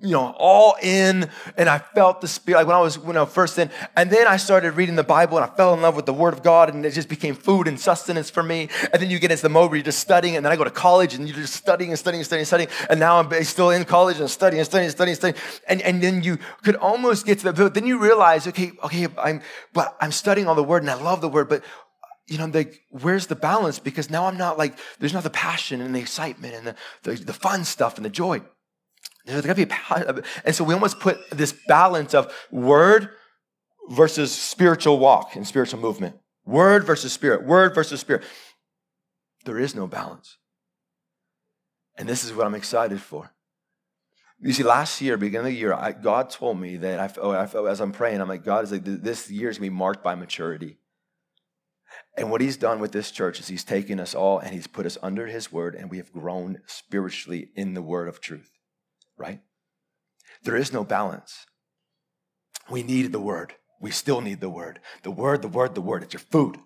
[0.00, 1.28] you know, all in.
[1.56, 3.70] And I felt the spirit, like when I was, when I was first in.
[3.96, 6.34] And then I started reading the Bible and I fell in love with the word
[6.34, 8.68] of God and it just became food and sustenance for me.
[8.92, 10.64] And then you get into the mode where you're just studying and then I go
[10.64, 12.68] to college and you're just studying and studying and studying and studying.
[12.90, 15.62] And now I'm still in college and studying and studying and studying and studying.
[15.68, 19.08] And, and then you could almost get to the, but then you realize, okay, okay,
[19.18, 19.42] I'm,
[19.72, 21.62] but I'm studying all the word and I love the word, but
[22.26, 23.78] you know, like, where's the balance?
[23.78, 27.12] Because now I'm not like, there's not the passion and the excitement and the, the,
[27.22, 28.40] the fun stuff and the joy.
[29.24, 33.10] There's gotta be a, and so we almost put this balance of word
[33.88, 36.16] versus spiritual walk and spiritual movement.
[36.44, 38.22] Word versus spirit, word versus spirit.
[39.44, 40.36] There is no balance.
[41.96, 43.30] And this is what I'm excited for.
[44.40, 47.30] You see, last year, beginning of the year, I, God told me that I, oh,
[47.30, 49.78] I, as I'm praying, I'm like, God is like, this year is going to be
[49.78, 50.78] marked by maturity.
[52.16, 54.86] And what he's done with this church is he's taken us all and he's put
[54.86, 58.50] us under his word, and we have grown spiritually in the word of truth,
[59.16, 59.40] right?
[60.42, 61.46] There is no balance.
[62.70, 63.54] We need the word.
[63.80, 64.80] We still need the word.
[65.02, 66.02] The word, the word, the word.
[66.02, 66.58] It's your food.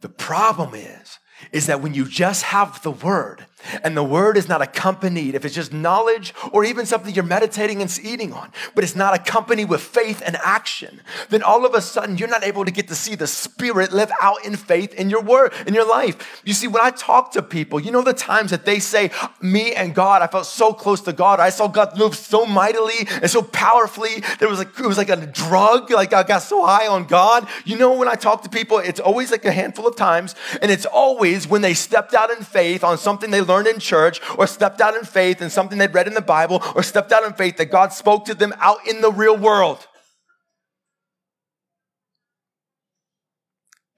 [0.00, 1.18] The problem is,
[1.52, 3.46] is that when you just have the word
[3.82, 7.82] and the word is not accompanied, if it's just knowledge or even something you're meditating
[7.82, 11.00] and eating on, but it's not accompanied with faith and action,
[11.30, 14.10] then all of a sudden you're not able to get to see the spirit live
[14.20, 16.40] out in faith in your word, in your life.
[16.44, 19.10] You see, when I talk to people, you know the times that they say,
[19.40, 21.40] me and God, I felt so close to God.
[21.40, 24.22] I saw God move so mightily and so powerfully.
[24.38, 25.90] There was like, it was like a drug.
[25.90, 27.48] Like I got so high on God.
[27.64, 30.70] You know, when I talk to people, it's always like a handful of times and
[30.70, 34.46] it's always when they stepped out in faith on something they learned in church or
[34.46, 37.32] stepped out in faith in something they'd read in the Bible or stepped out in
[37.32, 39.86] faith that God spoke to them out in the real world.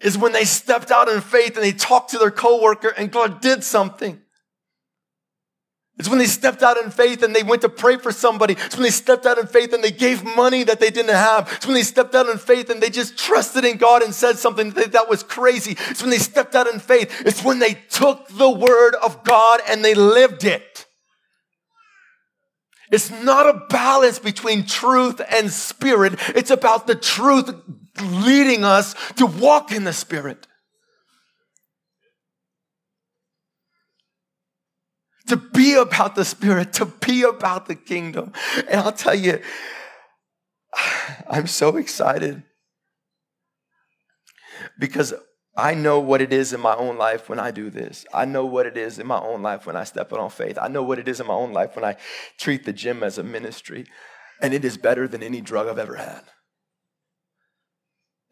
[0.00, 3.40] Is when they stepped out in faith and they talked to their coworker and God
[3.40, 4.20] did something.
[6.00, 8.54] It's when they stepped out in faith and they went to pray for somebody.
[8.54, 11.52] It's when they stepped out in faith and they gave money that they didn't have.
[11.52, 14.38] It's when they stepped out in faith and they just trusted in God and said
[14.38, 15.76] something that, that was crazy.
[15.90, 17.20] It's when they stepped out in faith.
[17.26, 20.86] It's when they took the word of God and they lived it.
[22.90, 26.14] It's not a balance between truth and spirit.
[26.30, 27.54] It's about the truth
[28.02, 30.46] leading us to walk in the spirit.
[35.30, 38.32] To be about the Spirit, to be about the kingdom.
[38.68, 39.40] And I'll tell you,
[41.30, 42.42] I'm so excited
[44.76, 45.14] because
[45.56, 48.04] I know what it is in my own life when I do this.
[48.12, 50.58] I know what it is in my own life when I step out on faith.
[50.60, 51.96] I know what it is in my own life when I
[52.36, 53.86] treat the gym as a ministry.
[54.42, 56.22] And it is better than any drug I've ever had.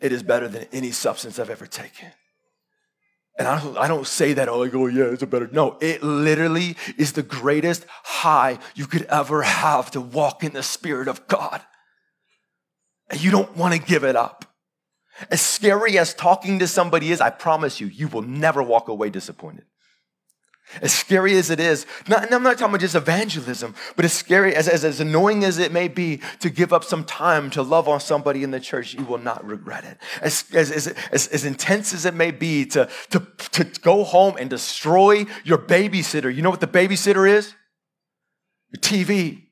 [0.00, 2.08] It is better than any substance I've ever taken.
[3.38, 5.48] And I don't, I don't say that, oh, like, oh, yeah, it's a better.
[5.52, 10.62] No, it literally is the greatest high you could ever have to walk in the
[10.62, 11.62] Spirit of God.
[13.08, 14.44] And you don't want to give it up.
[15.30, 19.08] As scary as talking to somebody is, I promise you, you will never walk away
[19.08, 19.64] disappointed.
[20.82, 24.54] As scary as it is, not, I'm not talking about just evangelism, but as scary,
[24.54, 27.88] as, as, as annoying as it may be to give up some time to love
[27.88, 29.96] on somebody in the church, you will not regret it.
[30.20, 34.50] As, as, as, as, intense as it may be to, to, to go home and
[34.50, 37.54] destroy your babysitter, you know what the babysitter is?
[38.70, 39.44] Your TV.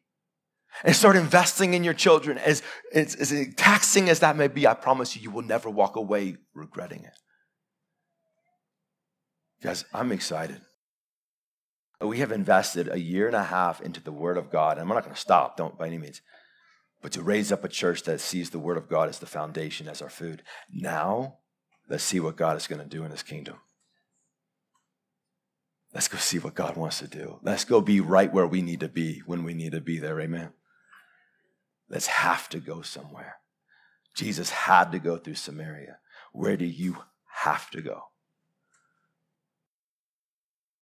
[0.85, 2.37] And start investing in your children.
[2.37, 2.63] As,
[2.93, 6.37] as, as taxing as that may be, I promise you, you will never walk away
[6.55, 7.15] regretting it.
[9.63, 10.61] Guys, I'm excited.
[12.01, 14.95] We have invested a year and a half into the Word of God, and I'm
[14.95, 16.21] not going to stop, don't by any means,
[17.01, 19.89] but to raise up a church that sees the Word of God as the foundation,
[19.89, 20.43] as our food.
[20.71, 21.39] Now,
[21.89, 23.57] let's see what God is going to do in His kingdom.
[25.95, 27.39] Let's go see what God wants to do.
[27.43, 30.21] Let's go be right where we need to be when we need to be there.
[30.21, 30.51] Amen.
[31.89, 33.37] Let's have to go somewhere.
[34.15, 35.99] Jesus had to go through Samaria.
[36.33, 36.99] Where do you
[37.43, 38.03] have to go?